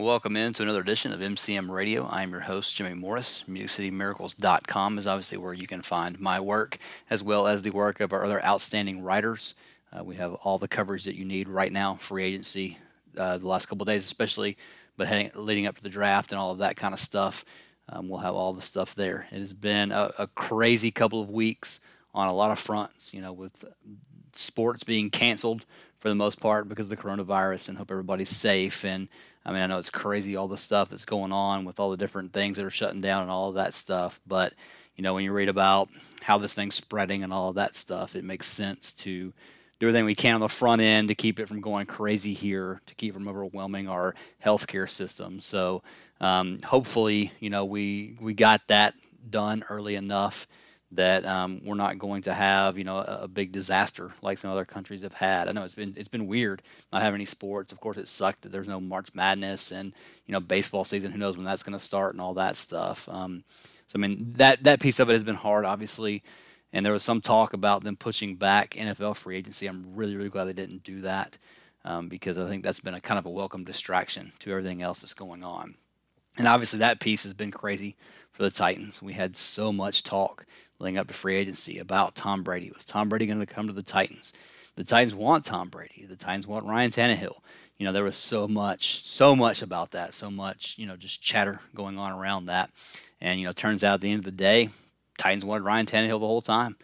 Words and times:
Welcome 0.00 0.34
in 0.34 0.54
to 0.54 0.62
another 0.62 0.80
edition 0.80 1.12
of 1.12 1.20
MCM 1.20 1.68
Radio. 1.68 2.08
I'm 2.10 2.30
your 2.30 2.40
host, 2.40 2.74
Jimmy 2.74 2.94
Morris. 2.94 3.44
MusicCityMiracles.com 3.46 4.96
is 4.96 5.06
obviously 5.06 5.36
where 5.36 5.52
you 5.52 5.66
can 5.66 5.82
find 5.82 6.18
my 6.18 6.40
work 6.40 6.78
as 7.10 7.22
well 7.22 7.46
as 7.46 7.60
the 7.60 7.70
work 7.70 8.00
of 8.00 8.14
our 8.14 8.24
other 8.24 8.42
outstanding 8.42 9.02
writers. 9.02 9.54
Uh, 9.92 10.02
we 10.02 10.16
have 10.16 10.32
all 10.36 10.58
the 10.58 10.68
coverage 10.68 11.04
that 11.04 11.16
you 11.16 11.26
need 11.26 11.50
right 11.50 11.70
now, 11.70 11.96
free 11.96 12.24
agency, 12.24 12.78
uh, 13.18 13.36
the 13.36 13.46
last 13.46 13.66
couple 13.66 13.84
days 13.84 14.02
especially, 14.02 14.56
but 14.96 15.06
heading, 15.06 15.30
leading 15.34 15.66
up 15.66 15.76
to 15.76 15.82
the 15.82 15.90
draft 15.90 16.32
and 16.32 16.40
all 16.40 16.50
of 16.50 16.58
that 16.58 16.76
kind 16.76 16.94
of 16.94 16.98
stuff. 16.98 17.44
Um, 17.86 18.08
we'll 18.08 18.20
have 18.20 18.34
all 18.34 18.54
the 18.54 18.62
stuff 18.62 18.94
there. 18.94 19.26
It 19.30 19.40
has 19.40 19.52
been 19.52 19.92
a, 19.92 20.12
a 20.18 20.28
crazy 20.28 20.90
couple 20.90 21.20
of 21.20 21.28
weeks 21.28 21.78
on 22.14 22.26
a 22.26 22.34
lot 22.34 22.50
of 22.50 22.58
fronts, 22.58 23.12
you 23.12 23.20
know, 23.20 23.34
with 23.34 23.66
sports 24.40 24.84
being 24.84 25.10
canceled 25.10 25.64
for 25.98 26.08
the 26.08 26.14
most 26.14 26.40
part 26.40 26.68
because 26.68 26.86
of 26.86 26.90
the 26.90 26.96
coronavirus 26.96 27.68
and 27.68 27.78
hope 27.78 27.90
everybody's 27.90 28.30
safe. 28.30 28.84
And 28.84 29.08
I 29.44 29.52
mean, 29.52 29.60
I 29.60 29.66
know 29.66 29.78
it's 29.78 29.90
crazy 29.90 30.36
all 30.36 30.48
the 30.48 30.56
stuff 30.56 30.88
that's 30.88 31.04
going 31.04 31.32
on 31.32 31.64
with 31.64 31.78
all 31.78 31.90
the 31.90 31.96
different 31.96 32.32
things 32.32 32.56
that 32.56 32.64
are 32.64 32.70
shutting 32.70 33.00
down 33.00 33.22
and 33.22 33.30
all 33.30 33.50
of 33.50 33.56
that 33.56 33.74
stuff. 33.74 34.20
But, 34.26 34.54
you 34.96 35.02
know, 35.02 35.14
when 35.14 35.24
you 35.24 35.32
read 35.32 35.48
about 35.48 35.90
how 36.22 36.38
this 36.38 36.54
thing's 36.54 36.74
spreading 36.74 37.22
and 37.22 37.32
all 37.32 37.50
of 37.50 37.56
that 37.56 37.76
stuff, 37.76 38.16
it 38.16 38.24
makes 38.24 38.46
sense 38.46 38.92
to 38.92 39.32
do 39.78 39.86
everything 39.86 40.04
we 40.04 40.14
can 40.14 40.34
on 40.34 40.40
the 40.40 40.48
front 40.48 40.82
end 40.82 41.08
to 41.08 41.14
keep 41.14 41.38
it 41.38 41.48
from 41.48 41.60
going 41.60 41.86
crazy 41.86 42.34
here, 42.34 42.80
to 42.86 42.94
keep 42.94 43.14
from 43.14 43.28
overwhelming 43.28 43.88
our 43.88 44.14
healthcare 44.44 44.88
system. 44.88 45.40
So 45.40 45.82
um, 46.20 46.58
hopefully, 46.64 47.32
you 47.40 47.50
know, 47.50 47.64
we 47.64 48.16
we 48.20 48.34
got 48.34 48.60
that 48.68 48.94
done 49.28 49.64
early 49.68 49.94
enough 49.94 50.46
that 50.92 51.24
um, 51.24 51.60
we're 51.64 51.74
not 51.74 51.98
going 51.98 52.22
to 52.22 52.34
have 52.34 52.76
you 52.76 52.84
know 52.84 52.98
a, 52.98 53.20
a 53.22 53.28
big 53.28 53.52
disaster 53.52 54.12
like 54.22 54.38
some 54.38 54.50
other 54.50 54.64
countries 54.64 55.02
have 55.02 55.14
had. 55.14 55.48
I 55.48 55.52
know 55.52 55.64
it's 55.64 55.74
been 55.74 55.94
it's 55.96 56.08
been 56.08 56.26
weird 56.26 56.62
not 56.92 57.02
having 57.02 57.18
any 57.18 57.26
sports. 57.26 57.72
Of 57.72 57.80
course, 57.80 57.96
it 57.96 58.08
sucked 58.08 58.42
that 58.42 58.52
there's 58.52 58.68
no 58.68 58.80
March 58.80 59.14
Madness 59.14 59.70
and 59.70 59.94
you 60.26 60.32
know 60.32 60.40
baseball 60.40 60.84
season. 60.84 61.12
Who 61.12 61.18
knows 61.18 61.36
when 61.36 61.46
that's 61.46 61.62
going 61.62 61.78
to 61.78 61.84
start 61.84 62.14
and 62.14 62.20
all 62.20 62.34
that 62.34 62.56
stuff. 62.56 63.08
Um, 63.08 63.44
so 63.86 63.98
I 63.98 64.00
mean 64.00 64.32
that 64.34 64.64
that 64.64 64.80
piece 64.80 65.00
of 65.00 65.08
it 65.10 65.14
has 65.14 65.24
been 65.24 65.36
hard, 65.36 65.64
obviously. 65.64 66.22
And 66.72 66.86
there 66.86 66.92
was 66.92 67.02
some 67.02 67.20
talk 67.20 67.52
about 67.52 67.82
them 67.82 67.96
pushing 67.96 68.36
back 68.36 68.74
NFL 68.74 69.16
free 69.16 69.36
agency. 69.36 69.66
I'm 69.66 69.94
really 69.94 70.16
really 70.16 70.28
glad 70.28 70.44
they 70.44 70.52
didn't 70.52 70.84
do 70.84 71.00
that 71.02 71.38
um, 71.84 72.08
because 72.08 72.38
I 72.38 72.48
think 72.48 72.64
that's 72.64 72.80
been 72.80 72.94
a 72.94 73.00
kind 73.00 73.18
of 73.18 73.26
a 73.26 73.30
welcome 73.30 73.64
distraction 73.64 74.32
to 74.40 74.50
everything 74.50 74.82
else 74.82 75.00
that's 75.00 75.14
going 75.14 75.42
on. 75.42 75.76
And 76.40 76.48
obviously, 76.48 76.78
that 76.78 77.00
piece 77.00 77.22
has 77.24 77.34
been 77.34 77.50
crazy 77.50 77.96
for 78.32 78.42
the 78.42 78.50
Titans. 78.50 79.02
We 79.02 79.12
had 79.12 79.36
so 79.36 79.74
much 79.74 80.02
talk 80.02 80.46
leading 80.78 80.96
up 80.96 81.06
to 81.08 81.12
free 81.12 81.36
agency 81.36 81.78
about 81.78 82.14
Tom 82.14 82.42
Brady. 82.42 82.70
Was 82.72 82.82
Tom 82.82 83.10
Brady 83.10 83.26
going 83.26 83.40
to 83.40 83.44
come 83.46 83.66
to 83.66 83.74
the 83.74 83.82
Titans? 83.82 84.32
The 84.74 84.84
Titans 84.84 85.14
want 85.14 85.44
Tom 85.44 85.68
Brady. 85.68 86.06
The 86.08 86.16
Titans 86.16 86.46
want 86.46 86.64
Ryan 86.64 86.90
Tannehill. 86.90 87.42
You 87.76 87.84
know, 87.84 87.92
there 87.92 88.04
was 88.04 88.16
so 88.16 88.48
much, 88.48 89.06
so 89.06 89.36
much 89.36 89.60
about 89.60 89.90
that, 89.90 90.14
so 90.14 90.30
much, 90.30 90.78
you 90.78 90.86
know, 90.86 90.96
just 90.96 91.22
chatter 91.22 91.60
going 91.74 91.98
on 91.98 92.10
around 92.10 92.46
that. 92.46 92.70
And, 93.20 93.38
you 93.38 93.44
know, 93.44 93.52
turns 93.52 93.84
out 93.84 93.96
at 93.96 94.00
the 94.00 94.10
end 94.10 94.20
of 94.20 94.24
the 94.24 94.30
day, 94.30 94.70
Titans 95.18 95.44
wanted 95.44 95.64
Ryan 95.64 95.84
Tannehill 95.84 96.20
the 96.20 96.26
whole 96.26 96.40
time. 96.40 96.76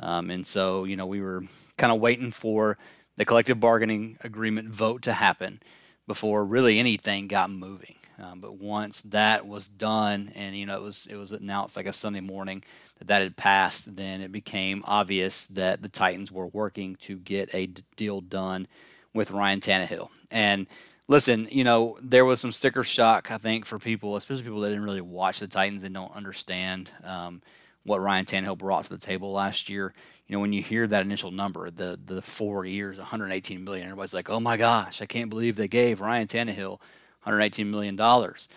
Um, 0.00 0.30
and 0.30 0.44
so, 0.44 0.82
you 0.82 0.96
know, 0.96 1.06
we 1.06 1.20
were 1.20 1.44
kind 1.78 1.92
of 1.92 2.00
waiting 2.00 2.32
for 2.32 2.76
the 3.14 3.24
collective 3.24 3.60
bargaining 3.60 4.18
agreement 4.24 4.70
vote 4.70 5.02
to 5.02 5.12
happen 5.12 5.62
before 6.08 6.44
really 6.44 6.80
anything 6.80 7.28
got 7.28 7.50
moving. 7.50 7.95
Um, 8.18 8.40
but 8.40 8.56
once 8.56 9.02
that 9.02 9.46
was 9.46 9.68
done, 9.68 10.32
and 10.34 10.56
you 10.56 10.66
know 10.66 10.76
it 10.76 10.82
was 10.82 11.06
it 11.10 11.16
was 11.16 11.32
announced 11.32 11.76
like 11.76 11.86
a 11.86 11.92
Sunday 11.92 12.20
morning 12.20 12.62
that 12.98 13.08
that 13.08 13.22
had 13.22 13.36
passed, 13.36 13.96
then 13.96 14.20
it 14.20 14.32
became 14.32 14.82
obvious 14.86 15.46
that 15.46 15.82
the 15.82 15.88
Titans 15.88 16.32
were 16.32 16.46
working 16.46 16.96
to 16.96 17.16
get 17.16 17.54
a 17.54 17.66
deal 17.96 18.20
done 18.20 18.68
with 19.12 19.30
Ryan 19.30 19.60
Tannehill. 19.60 20.08
And 20.30 20.66
listen, 21.08 21.46
you 21.50 21.62
know 21.62 21.98
there 22.02 22.24
was 22.24 22.40
some 22.40 22.52
sticker 22.52 22.82
shock 22.82 23.30
I 23.30 23.38
think 23.38 23.66
for 23.66 23.78
people, 23.78 24.16
especially 24.16 24.44
people 24.44 24.60
that 24.60 24.70
didn't 24.70 24.84
really 24.84 25.02
watch 25.02 25.40
the 25.40 25.46
Titans 25.46 25.84
and 25.84 25.94
don't 25.94 26.14
understand 26.16 26.90
um, 27.04 27.42
what 27.84 28.00
Ryan 28.00 28.24
Tannehill 28.24 28.58
brought 28.58 28.84
to 28.84 28.90
the 28.90 28.98
table 28.98 29.32
last 29.32 29.68
year. 29.68 29.92
You 30.26 30.34
know 30.34 30.40
when 30.40 30.54
you 30.54 30.62
hear 30.62 30.86
that 30.86 31.02
initial 31.04 31.32
number, 31.32 31.70
the 31.70 32.00
the 32.02 32.22
four 32.22 32.64
years, 32.64 32.96
118 32.96 33.62
million, 33.62 33.88
everybody's 33.88 34.14
like, 34.14 34.30
oh 34.30 34.40
my 34.40 34.56
gosh, 34.56 35.02
I 35.02 35.06
can't 35.06 35.28
believe 35.28 35.56
they 35.56 35.68
gave 35.68 36.00
Ryan 36.00 36.28
Tannehill 36.28 36.80
118 37.26 37.70
million 37.70 37.96
dollars. 37.96 38.48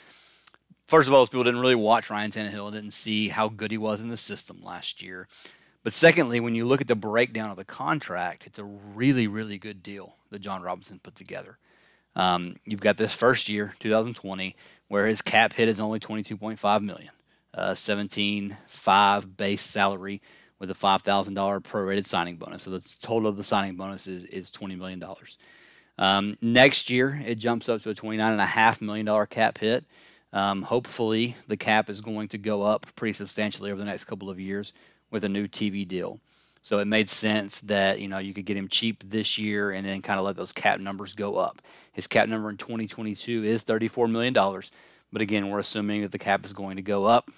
First 0.88 1.08
of 1.08 1.14
all, 1.14 1.26
people 1.28 1.44
didn't 1.44 1.60
really 1.60 1.76
watch 1.76 2.10
Ryan 2.10 2.32
Tannehill 2.32 2.72
didn't 2.72 2.92
see 2.92 3.30
how 3.30 3.50
good 3.50 3.72
he 3.72 3.78
was 3.78 4.02
in 4.02 4.10
the 4.10 4.18
system 4.18 4.62
last 4.64 5.04
year. 5.04 5.28
But 5.84 5.94
secondly, 5.94 6.40
when 6.40 6.56
you 6.56 6.66
look 6.66 6.82
at 6.82 6.88
the 6.88 6.96
breakdown 6.96 7.52
of 7.52 7.58
the 7.58 7.66
contract, 7.66 8.48
it's 8.48 8.60
a 8.60 8.64
really, 8.64 9.28
really 9.28 9.58
good 9.58 9.82
deal 9.84 10.16
that 10.30 10.40
Jon 10.40 10.62
Robinson 10.62 11.00
put 11.00 11.16
together. 11.16 11.58
Um, 12.16 12.56
you've 12.66 12.82
got 12.82 12.98
this 12.98 13.16
first 13.16 13.50
year, 13.50 13.76
2020, 13.80 14.56
where 14.88 15.08
his 15.08 15.22
cap 15.22 15.54
hit 15.54 15.70
is 15.70 15.80
only 15.80 16.00
22.5 16.00 16.82
million, 16.82 17.12
uh, 17.54 17.72
17.5 17.72 19.38
base 19.38 19.62
salary 19.62 20.22
with 20.60 20.70
a 20.70 20.74
$5,000 20.74 21.34
prorated 21.62 22.06
signing 22.06 22.36
bonus. 22.36 22.64
So 22.64 22.72
the 22.72 22.96
total 23.02 23.30
of 23.30 23.38
the 23.38 23.44
signing 23.44 23.76
bonus 23.76 24.08
is, 24.08 24.26
is 24.26 24.52
$20 24.52 24.78
million. 24.78 25.02
Um, 26.00 26.38
next 26.42 26.90
year, 26.90 27.22
it 27.26 27.36
jumps 27.36 27.68
up 27.68 27.82
to 27.84 27.90
a 27.90 27.94
$29.5 27.94 28.82
million 28.82 29.28
cap 29.28 29.58
hit. 29.58 29.84
Um, 30.32 30.64
hopefully, 30.64 31.36
the 31.48 31.58
cap 31.58 31.90
is 31.90 32.02
going 32.02 32.30
to 32.30 32.38
go 32.38 32.64
up 32.64 32.86
pretty 32.96 33.14
substantially 33.14 33.70
over 33.70 33.80
the 33.80 33.86
next 33.86 34.06
couple 34.06 34.30
of 34.30 34.40
years 34.40 34.74
with 35.12 35.24
a 35.24 35.30
new 35.30 35.48
TV 35.48 35.86
deal. 35.88 36.20
So 36.62 36.80
it 36.80 36.86
made 36.86 37.10
sense 37.10 37.62
that 37.62 38.00
you 38.00 38.08
know 38.08 38.18
you 38.20 38.34
could 38.34 38.46
get 38.46 38.58
him 38.58 38.68
cheap 38.68 39.04
this 39.06 39.38
year 39.38 39.72
and 39.72 39.86
then 39.86 40.02
kind 40.02 40.20
of 40.20 40.26
let 40.26 40.36
those 40.36 40.54
cap 40.54 40.80
numbers 40.80 41.14
go 41.14 41.36
up. 41.36 41.62
His 41.92 42.08
cap 42.08 42.30
number 42.30 42.50
in 42.50 42.58
2022 42.58 43.44
is 43.44 43.64
34 43.64 44.08
million 44.08 44.34
dollars, 44.34 44.72
but 45.12 45.22
again, 45.22 45.50
we're 45.50 45.60
assuming 45.60 46.02
that 46.02 46.12
the 46.12 46.20
cap 46.20 46.46
is 46.46 46.54
going 46.54 46.76
to 46.76 46.82
go 46.82 47.06
up 47.06 47.30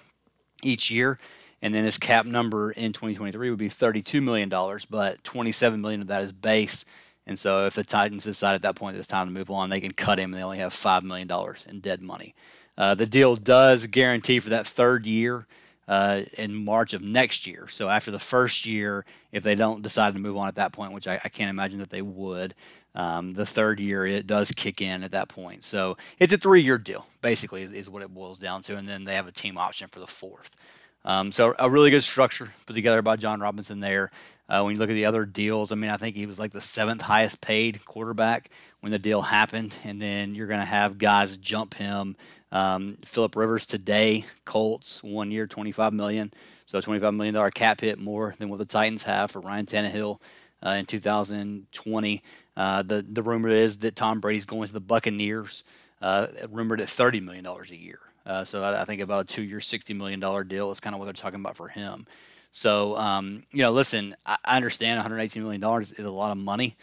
each 0.62 0.90
year, 0.90 1.18
and 1.62 1.74
then 1.74 1.84
his 1.84 1.98
cap 1.98 2.26
number 2.26 2.72
in 2.72 2.92
2023 2.92 3.50
would 3.50 3.58
be 3.58 3.68
32 3.68 4.20
million 4.20 4.48
dollars, 4.48 4.84
but 4.84 5.22
27 5.24 5.80
million 5.80 6.02
of 6.02 6.08
that 6.08 6.22
is 6.22 6.32
base. 6.32 6.84
And 7.26 7.38
so 7.38 7.66
if 7.66 7.74
the 7.74 7.84
Titans 7.84 8.24
decide 8.24 8.54
at 8.54 8.62
that 8.62 8.74
point 8.74 8.96
it's 8.96 9.06
time 9.06 9.26
to 9.28 9.32
move 9.32 9.50
on, 9.50 9.70
they 9.70 9.80
can 9.80 9.92
cut 9.92 10.18
him 10.18 10.32
and 10.32 10.40
they 10.40 10.44
only 10.44 10.58
have 10.58 10.72
$5 10.72 11.02
million 11.02 11.30
in 11.68 11.80
dead 11.80 12.02
money. 12.02 12.34
Uh, 12.76 12.94
the 12.94 13.06
deal 13.06 13.36
does 13.36 13.86
guarantee 13.86 14.40
for 14.40 14.50
that 14.50 14.66
third 14.66 15.06
year 15.06 15.46
uh, 15.88 16.22
in 16.38 16.64
March 16.64 16.94
of 16.94 17.02
next 17.02 17.46
year. 17.46 17.68
So 17.68 17.88
after 17.88 18.10
the 18.10 18.18
first 18.18 18.66
year, 18.66 19.04
if 19.30 19.42
they 19.42 19.54
don't 19.54 19.82
decide 19.82 20.14
to 20.14 20.20
move 20.20 20.36
on 20.36 20.48
at 20.48 20.54
that 20.54 20.72
point, 20.72 20.92
which 20.92 21.06
I, 21.06 21.20
I 21.22 21.28
can't 21.28 21.50
imagine 21.50 21.80
that 21.80 21.90
they 21.90 22.02
would, 22.02 22.54
um, 22.94 23.34
the 23.34 23.46
third 23.46 23.80
year 23.80 24.06
it 24.06 24.26
does 24.26 24.52
kick 24.52 24.80
in 24.80 25.02
at 25.02 25.10
that 25.12 25.28
point. 25.28 25.64
So 25.64 25.96
it's 26.18 26.32
a 26.32 26.38
three-year 26.38 26.78
deal, 26.78 27.06
basically, 27.20 27.62
is, 27.62 27.72
is 27.72 27.90
what 27.90 28.02
it 28.02 28.12
boils 28.14 28.38
down 28.38 28.62
to, 28.62 28.76
and 28.76 28.88
then 28.88 29.04
they 29.04 29.14
have 29.14 29.28
a 29.28 29.32
team 29.32 29.56
option 29.58 29.88
for 29.88 30.00
the 30.00 30.06
fourth. 30.06 30.56
Um, 31.04 31.32
so 31.32 31.54
a 31.58 31.68
really 31.68 31.90
good 31.90 32.04
structure 32.04 32.50
put 32.66 32.74
together 32.74 33.02
by 33.02 33.16
Jon 33.16 33.40
Robinson 33.40 33.80
there. 33.80 34.10
Uh, 34.48 34.62
when 34.62 34.74
you 34.74 34.78
look 34.78 34.90
at 34.90 34.94
the 34.94 35.06
other 35.06 35.24
deals, 35.24 35.72
I 35.72 35.76
mean, 35.76 35.90
I 35.90 35.96
think 35.96 36.14
he 36.14 36.26
was 36.26 36.38
like 36.38 36.52
the 36.52 36.60
seventh 36.60 37.02
highest 37.02 37.40
paid 37.40 37.84
quarterback 37.84 38.50
when 38.80 38.92
the 38.92 38.98
deal 38.98 39.22
happened, 39.22 39.74
and 39.84 40.00
then 40.00 40.34
you're 40.34 40.46
going 40.46 40.60
to 40.60 40.66
have 40.66 40.98
guys 40.98 41.36
jump 41.38 41.74
him. 41.74 42.16
Um, 42.50 42.98
Philip 43.04 43.34
Rivers 43.34 43.64
today, 43.64 44.26
Colts, 44.44 45.02
one 45.02 45.30
year, 45.30 45.46
25 45.46 45.94
million, 45.94 46.32
so 46.66 46.80
25 46.80 47.14
million 47.14 47.34
dollar 47.34 47.50
cap 47.50 47.80
hit 47.80 47.98
more 47.98 48.34
than 48.38 48.50
what 48.50 48.58
the 48.58 48.66
Titans 48.66 49.04
have 49.04 49.30
for 49.30 49.40
Ryan 49.40 49.64
Tannehill 49.66 50.20
uh, 50.64 50.70
in 50.70 50.84
2020. 50.84 52.22
Uh, 52.54 52.82
the 52.82 53.06
the 53.08 53.22
rumor 53.22 53.48
is 53.48 53.78
that 53.78 53.96
Tom 53.96 54.20
Brady's 54.20 54.44
going 54.44 54.66
to 54.66 54.72
the 54.72 54.80
Buccaneers, 54.80 55.64
uh, 56.02 56.26
rumored 56.50 56.80
at 56.82 56.90
thirty 56.90 57.20
million 57.20 57.44
dollars 57.44 57.70
a 57.70 57.76
year. 57.76 58.00
Uh, 58.24 58.44
so 58.44 58.62
I, 58.62 58.82
I, 58.82 58.84
think 58.84 59.00
about 59.00 59.22
a 59.22 59.24
two-year, 59.24 59.60
sixty 59.60 59.94
million 59.94 60.20
dollar 60.20 60.44
deal 60.44 60.70
is 60.70 60.80
kind 60.80 60.94
of 60.94 61.00
what 61.00 61.06
they're 61.06 61.12
talking 61.12 61.40
about 61.40 61.56
for 61.56 61.68
him. 61.68 62.06
So 62.50 62.96
um, 62.96 63.44
you 63.52 63.62
know, 63.62 63.72
listen, 63.72 64.14
I, 64.24 64.38
I 64.44 64.56
understand 64.56 64.98
one 64.98 65.02
hundred 65.02 65.20
eighteen 65.20 65.42
million 65.42 65.60
dollars 65.60 65.92
is 65.92 66.04
a 66.04 66.10
lot 66.10 66.30
of 66.30 66.38
money, 66.38 66.76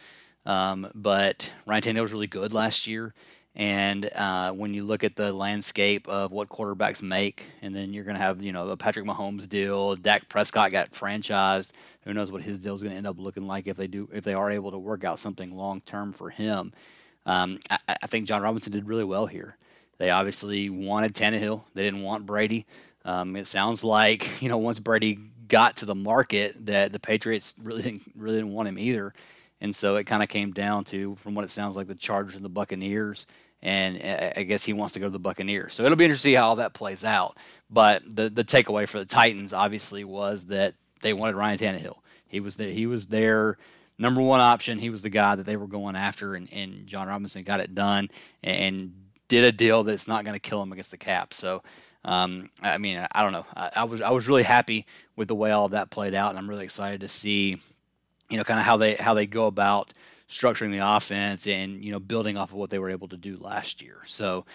um, 0.46 0.90
but 0.94 1.54
Ryan 1.66 1.84
Tannehill 1.84 2.02
was 2.02 2.14
really 2.14 2.28
good 2.28 2.54
last 2.54 2.88
year. 2.88 3.14
And 3.56 4.10
uh, 4.16 4.54
when 4.54 4.74
you 4.74 4.84
look 4.84 5.04
at 5.04 5.16
the 5.16 5.34
landscape 5.34 6.08
of 6.08 6.32
what 6.32 6.50
quarterbacks 6.50 7.02
make, 7.02 7.48
and 7.62 7.76
then 7.76 7.94
you're 7.94 8.04
going 8.04 8.16
to 8.16 8.22
have, 8.22 8.42
you 8.42 8.54
know, 8.54 8.68
the 8.68 8.78
Patrick 8.78 9.06
Mahomes 9.06 9.50
deal, 9.50 9.96
Dak 9.96 10.30
Prescott 10.30 10.72
got 10.72 10.92
franchised. 10.92 11.72
Who 12.04 12.14
knows 12.14 12.32
what 12.32 12.44
his 12.44 12.60
deal 12.60 12.76
is 12.76 12.82
going 12.82 12.92
to 12.92 12.98
end 12.98 13.08
up 13.08 13.20
looking 13.20 13.48
like 13.48 13.68
if 13.68 13.76
they 13.76 13.88
do, 13.88 14.08
if 14.14 14.24
they 14.24 14.34
are 14.34 14.50
able 14.50 14.72
to 14.72 14.78
work 14.78 15.04
out 15.04 15.20
something 15.20 15.52
long 15.52 15.82
term 15.82 16.14
for 16.14 16.30
him. 16.30 16.72
Um, 17.26 17.60
I, 17.70 17.80
I, 18.04 18.08
think 18.08 18.28
Jon 18.28 18.42
Robinson 18.42 18.72
did 18.72 18.88
really 18.88 19.04
well 19.04 19.28
here. 19.28 19.58
They 20.00 20.10
obviously 20.10 20.70
wanted 20.70 21.14
Tannehill. 21.14 21.64
They 21.76 21.84
didn't 21.84 22.02
want 22.02 22.26
Brady. 22.26 22.66
Um, 23.06 23.36
it 23.36 23.48
sounds 23.48 23.84
like 23.84 24.42
you 24.42 24.50
know 24.50 24.58
once 24.58 24.80
Brady 24.80 25.20
got 25.48 25.78
to 25.78 25.86
the 25.86 25.96
market 25.96 26.66
that 26.66 26.92
the 26.92 27.00
Patriots 27.00 27.54
really 27.62 27.84
didn't 27.84 28.12
really 28.16 28.38
didn't 28.38 28.54
want 28.54 28.68
him 28.68 28.80
either, 28.80 29.14
and 29.62 29.76
so 29.76 29.96
it 29.96 30.06
kind 30.06 30.24
of 30.24 30.30
came 30.30 30.52
down 30.52 30.84
to, 30.86 31.16
from 31.16 31.36
what 31.36 31.46
it 31.46 31.52
sounds 31.52 31.78
like, 31.78 31.88
the 31.88 31.96
Chargers 31.96 32.36
and 32.36 32.44
the 32.44 32.50
Buccaneers 32.50 33.28
and 33.62 34.02
I 34.38 34.44
guess 34.44 34.64
he 34.64 34.74
wants 34.74 34.94
to 34.94 35.00
go 35.00 35.08
to 35.08 35.12
the 35.12 35.20
Buccaneers. 35.20 35.74
So 35.74 35.84
it'll 35.84 35.98
be 35.98 36.06
interesting 36.06 36.30
to 36.30 36.34
see 36.34 36.36
how 36.36 36.50
all 36.50 36.56
that 36.58 36.74
plays 36.74 37.04
out. 37.04 37.38
But 37.70 38.04
the 38.16 38.30
the 38.30 38.44
takeaway 38.44 38.88
for 38.88 39.00
the 39.00 39.06
Titans 39.06 39.54
obviously 39.54 40.04
was 40.04 40.46
that 40.46 40.76
they 41.02 41.14
wanted 41.14 41.36
Ryan 41.36 41.58
Tannehill. 41.58 41.98
He 42.28 42.40
was 42.40 42.56
the, 42.56 42.66
he 42.66 42.86
was 42.86 43.08
their 43.08 43.58
number 43.98 44.22
one 44.22 44.40
option. 44.40 44.80
He 44.80 44.90
was 44.90 45.02
the 45.02 45.10
guy 45.10 45.36
that 45.36 45.46
they 45.46 45.58
were 45.58 45.68
going 45.68 45.96
after, 45.96 46.36
and, 46.36 46.52
and 46.54 46.88
Jon 46.88 47.08
Robinson 47.08 47.44
got 47.44 47.60
it 47.60 47.76
done 47.76 48.10
and 48.44 48.94
did 49.30 49.46
a 49.46 49.52
deal 49.54 49.84
that's 49.84 50.08
not 50.08 50.26
going 50.26 50.34
to 50.34 50.40
kill 50.40 50.62
him 50.62 50.72
against 50.72 50.92
the 50.92 50.98
cap. 50.98 51.34
So. 51.34 51.64
Um, 52.06 52.50
I 52.62 52.78
mean, 52.78 53.06
I, 53.12 53.22
don't 53.22 53.34
know. 53.34 53.46
I, 53.54 53.72
I 53.76 53.84
was 53.84 54.02
I 54.02 54.12
was 54.12 54.30
really 54.30 54.44
happy 54.44 54.86
with 55.18 55.28
the 55.28 55.36
way 55.36 55.52
all 55.52 55.68
that 55.68 55.90
played 55.90 56.14
out, 56.14 56.30
and 56.30 56.40
I'm 56.40 56.50
really 56.50 56.64
excited 56.64 57.02
to 57.02 57.10
see, 57.10 57.58
you 58.30 58.38
know, 58.38 58.46
kind 58.46 58.58
of 58.58 58.66
how 58.66 58.78
they 58.78 58.96
how 58.96 59.14
they 59.14 59.28
go 59.28 59.48
about 59.48 59.94
structuring 60.30 60.72
the 60.72 60.80
offense 60.80 61.48
and 61.48 61.84
you 61.84 61.92
know 61.92 62.00
building 62.00 62.38
off 62.38 62.52
of 62.52 62.56
what 62.56 62.70
they 62.70 62.80
were 62.80 62.90
able 62.90 63.10
to 63.10 63.18
do 63.18 63.36
last 63.38 63.82
year. 63.82 63.98
So 64.06 64.46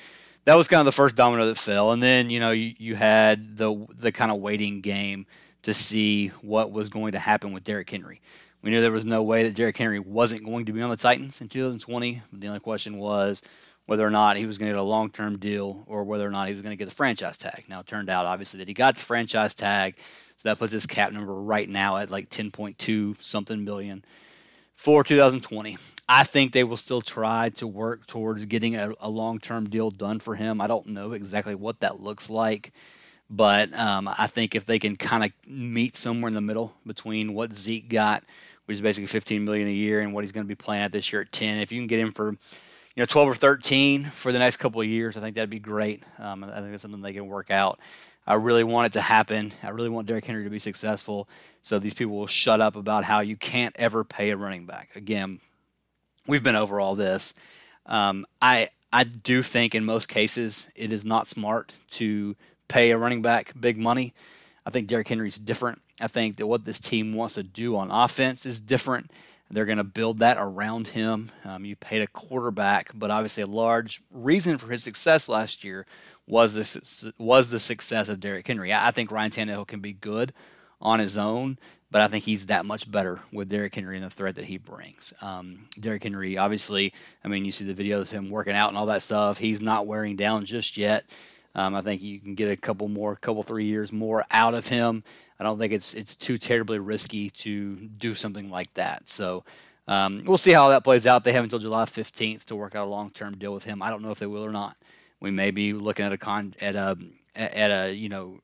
that 0.44 0.54
was 0.54 0.68
kind 0.68 0.80
of 0.80 0.86
the 0.86 0.92
first 0.92 1.16
domino 1.16 1.46
that 1.46 1.58
fell, 1.58 1.92
and 1.92 2.02
then 2.02 2.30
you 2.30 2.40
know 2.40 2.52
you, 2.52 2.74
you 2.78 2.94
had 2.94 3.56
the 3.56 3.86
the 3.94 4.12
kind 4.12 4.30
of 4.30 4.40
waiting 4.40 4.80
game 4.80 5.26
to 5.62 5.74
see 5.74 6.28
what 6.42 6.70
was 6.70 6.88
going 6.88 7.12
to 7.12 7.18
happen 7.18 7.52
with 7.52 7.64
Derrick 7.64 7.90
Henry. 7.90 8.20
We 8.62 8.70
knew 8.70 8.80
there 8.80 8.92
was 8.92 9.04
no 9.04 9.22
way 9.22 9.42
that 9.42 9.54
Derrick 9.54 9.76
Henry 9.76 9.98
wasn't 9.98 10.44
going 10.44 10.66
to 10.66 10.72
be 10.72 10.80
on 10.80 10.90
the 10.90 10.96
Titans 10.96 11.40
in 11.40 11.48
2020. 11.48 12.22
The 12.32 12.48
only 12.48 12.60
question 12.60 12.98
was 12.98 13.42
whether 13.86 14.06
or 14.06 14.10
not 14.10 14.36
he 14.36 14.46
was 14.46 14.58
going 14.58 14.70
to 14.70 14.74
get 14.74 14.80
a 14.80 14.82
long 14.82 15.10
term 15.10 15.38
deal 15.38 15.84
or 15.86 16.04
whether 16.04 16.26
or 16.26 16.30
not 16.30 16.48
he 16.48 16.54
was 16.54 16.62
going 16.62 16.72
to 16.72 16.76
get 16.76 16.88
the 16.88 16.94
franchise 16.94 17.38
tag. 17.38 17.64
Now, 17.68 17.80
it 17.80 17.86
turned 17.86 18.08
out, 18.08 18.26
obviously, 18.26 18.58
that 18.58 18.68
he 18.68 18.74
got 18.74 18.96
the 18.96 19.02
franchise 19.02 19.54
tag. 19.54 19.96
So 20.36 20.48
that 20.48 20.58
puts 20.58 20.72
his 20.72 20.86
cap 20.86 21.12
number 21.12 21.34
right 21.34 21.68
now 21.68 21.96
at 21.96 22.10
like 22.10 22.28
10.2 22.28 23.22
something 23.22 23.64
billion 23.64 24.04
for 24.74 25.04
2020. 25.04 25.78
I 26.08 26.24
think 26.24 26.52
they 26.52 26.64
will 26.64 26.76
still 26.76 27.00
try 27.00 27.50
to 27.56 27.66
work 27.66 28.06
towards 28.06 28.44
getting 28.46 28.76
a, 28.76 28.92
a 29.00 29.08
long 29.08 29.38
term 29.38 29.68
deal 29.68 29.90
done 29.90 30.18
for 30.18 30.34
him. 30.34 30.60
I 30.60 30.66
don't 30.66 30.88
know 30.88 31.12
exactly 31.12 31.54
what 31.54 31.80
that 31.80 32.00
looks 32.00 32.28
like, 32.28 32.72
but 33.30 33.72
um, 33.78 34.08
I 34.18 34.26
think 34.26 34.54
if 34.54 34.66
they 34.66 34.78
can 34.78 34.96
kind 34.96 35.24
of 35.24 35.30
meet 35.46 35.96
somewhere 35.96 36.28
in 36.28 36.34
the 36.34 36.40
middle 36.40 36.74
between 36.86 37.32
what 37.32 37.54
Zeke 37.54 37.88
got, 37.88 38.24
which 38.66 38.76
is 38.76 38.80
basically 38.80 39.06
15 39.06 39.44
million 39.44 39.68
a 39.68 39.72
year, 39.72 40.00
and 40.00 40.12
what 40.12 40.24
he's 40.24 40.32
going 40.32 40.44
to 40.44 40.48
be 40.48 40.54
playing 40.54 40.82
at 40.82 40.92
this 40.92 41.12
year 41.12 41.22
at 41.22 41.32
10, 41.32 41.58
if 41.58 41.72
you 41.72 41.80
can 41.80 41.86
get 41.86 42.00
him 42.00 42.12
for 42.12 42.36
you 42.94 43.00
know 43.00 43.06
12 43.06 43.28
or 43.28 43.34
13 43.34 44.04
for 44.06 44.32
the 44.32 44.38
next 44.38 44.58
couple 44.58 44.80
of 44.80 44.86
years, 44.86 45.16
I 45.16 45.20
think 45.20 45.34
that'd 45.34 45.50
be 45.50 45.58
great. 45.58 46.02
Um, 46.18 46.44
I 46.44 46.60
think 46.60 46.70
that's 46.70 46.82
something 46.82 47.02
they 47.02 47.12
can 47.12 47.26
work 47.26 47.50
out. 47.50 47.78
I 48.26 48.34
really 48.34 48.64
want 48.64 48.86
it 48.86 48.92
to 48.94 49.02
happen. 49.02 49.52
I 49.62 49.68
really 49.70 49.90
want 49.90 50.06
Derrick 50.06 50.24
Henry 50.24 50.44
to 50.44 50.50
be 50.50 50.58
successful. 50.58 51.28
So 51.62 51.78
these 51.78 51.94
people 51.94 52.16
will 52.16 52.26
shut 52.26 52.60
up 52.60 52.76
about 52.76 53.04
how 53.04 53.20
you 53.20 53.36
can't 53.36 53.74
ever 53.78 54.02
pay 54.02 54.30
a 54.30 54.36
running 54.36 54.64
back. 54.64 54.90
Again, 54.96 55.40
we've 56.26 56.42
been 56.42 56.56
over 56.56 56.80
all 56.80 56.94
this. 56.94 57.34
Um, 57.86 58.24
I 58.40 58.68
I 58.92 59.04
do 59.04 59.42
think 59.42 59.74
in 59.74 59.84
most 59.84 60.08
cases 60.08 60.70
it 60.76 60.92
is 60.92 61.04
not 61.04 61.28
smart 61.28 61.78
to 61.90 62.36
pay 62.68 62.92
a 62.92 62.98
running 62.98 63.22
back 63.22 63.52
big 63.58 63.76
money. 63.76 64.14
I 64.64 64.70
think 64.70 64.86
Derrick 64.86 65.08
Henry's 65.08 65.36
different. 65.36 65.82
I 66.00 66.06
think 66.06 66.36
that 66.36 66.46
what 66.46 66.64
this 66.64 66.80
team 66.80 67.12
wants 67.12 67.34
to 67.34 67.42
do 67.42 67.76
on 67.76 67.90
offense 67.90 68.46
is 68.46 68.58
different. 68.58 69.10
They're 69.54 69.64
going 69.64 69.78
to 69.78 69.84
build 69.84 70.18
that 70.18 70.36
around 70.38 70.88
him. 70.88 71.30
Um, 71.44 71.64
you 71.64 71.76
paid 71.76 72.02
a 72.02 72.08
quarterback, 72.08 72.90
but 72.92 73.12
obviously 73.12 73.44
a 73.44 73.46
large 73.46 74.02
reason 74.10 74.58
for 74.58 74.72
his 74.72 74.82
success 74.82 75.28
last 75.28 75.62
year 75.62 75.86
was 76.26 76.54
this 76.54 77.04
was 77.18 77.48
the 77.48 77.60
success 77.60 78.08
of 78.08 78.18
Derrick 78.18 78.46
Henry. 78.46 78.72
I 78.72 78.90
think 78.90 79.12
Ryan 79.12 79.30
Tannehill 79.30 79.68
can 79.68 79.78
be 79.80 79.92
good 79.92 80.32
on 80.80 80.98
his 80.98 81.16
own, 81.16 81.58
but 81.88 82.02
I 82.02 82.08
think 82.08 82.24
he's 82.24 82.46
that 82.46 82.66
much 82.66 82.90
better 82.90 83.20
with 83.32 83.48
Derrick 83.48 83.76
Henry 83.76 83.96
and 83.96 84.04
the 84.04 84.10
threat 84.10 84.34
that 84.34 84.46
he 84.46 84.58
brings. 84.58 85.14
Um, 85.22 85.68
Derrick 85.78 86.02
Henry, 86.02 86.36
obviously, 86.36 86.92
I 87.24 87.28
mean, 87.28 87.44
you 87.44 87.52
see 87.52 87.70
the 87.70 87.80
videos 87.80 88.02
of 88.02 88.10
him 88.10 88.30
working 88.30 88.54
out 88.54 88.70
and 88.70 88.76
all 88.76 88.86
that 88.86 89.02
stuff. 89.02 89.38
He's 89.38 89.60
not 89.60 89.86
wearing 89.86 90.16
down 90.16 90.46
just 90.46 90.76
yet. 90.76 91.04
Um, 91.54 91.76
I 91.76 91.82
think 91.82 92.02
you 92.02 92.18
can 92.18 92.34
get 92.34 92.50
a 92.50 92.56
couple 92.56 92.88
more, 92.88 93.14
couple 93.14 93.44
three 93.44 93.66
years 93.66 93.92
more 93.92 94.24
out 94.30 94.54
of 94.54 94.66
him. 94.66 95.04
I 95.38 95.44
don't 95.44 95.58
think 95.58 95.72
it's 95.72 95.94
it's 95.94 96.16
too 96.16 96.38
terribly 96.38 96.78
risky 96.78 97.30
to 97.30 97.76
do 97.76 98.14
something 98.14 98.50
like 98.50 98.72
that. 98.74 99.08
So 99.08 99.44
um, 99.86 100.22
we'll 100.24 100.38
see 100.38 100.52
how 100.52 100.68
that 100.68 100.84
plays 100.84 101.06
out. 101.06 101.24
They 101.24 101.32
have 101.32 101.44
until 101.44 101.58
July 101.58 101.84
15th 101.84 102.44
to 102.46 102.56
work 102.56 102.74
out 102.74 102.86
a 102.86 102.90
long 102.90 103.10
term 103.10 103.36
deal 103.36 103.52
with 103.52 103.64
him. 103.64 103.82
I 103.82 103.90
don't 103.90 104.02
know 104.02 104.10
if 104.10 104.18
they 104.18 104.26
will 104.26 104.44
or 104.44 104.52
not. 104.52 104.76
We 105.20 105.30
may 105.30 105.50
be 105.50 105.72
looking 105.72 106.06
at 106.06 106.12
a 106.12 106.18
con 106.18 106.54
at 106.60 106.76
a 106.76 106.96
at 107.34 107.70
a 107.70 107.92
you 107.92 108.08
know 108.08 108.40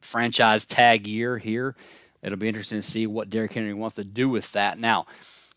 franchise 0.00 0.64
tag 0.64 1.06
year 1.06 1.38
here. 1.38 1.76
It'll 2.22 2.38
be 2.38 2.48
interesting 2.48 2.78
to 2.78 2.82
see 2.82 3.06
what 3.06 3.30
Derrick 3.30 3.52
Henry 3.52 3.74
wants 3.74 3.96
to 3.96 4.04
do 4.04 4.28
with 4.28 4.50
that. 4.52 4.78
Now, 4.78 5.06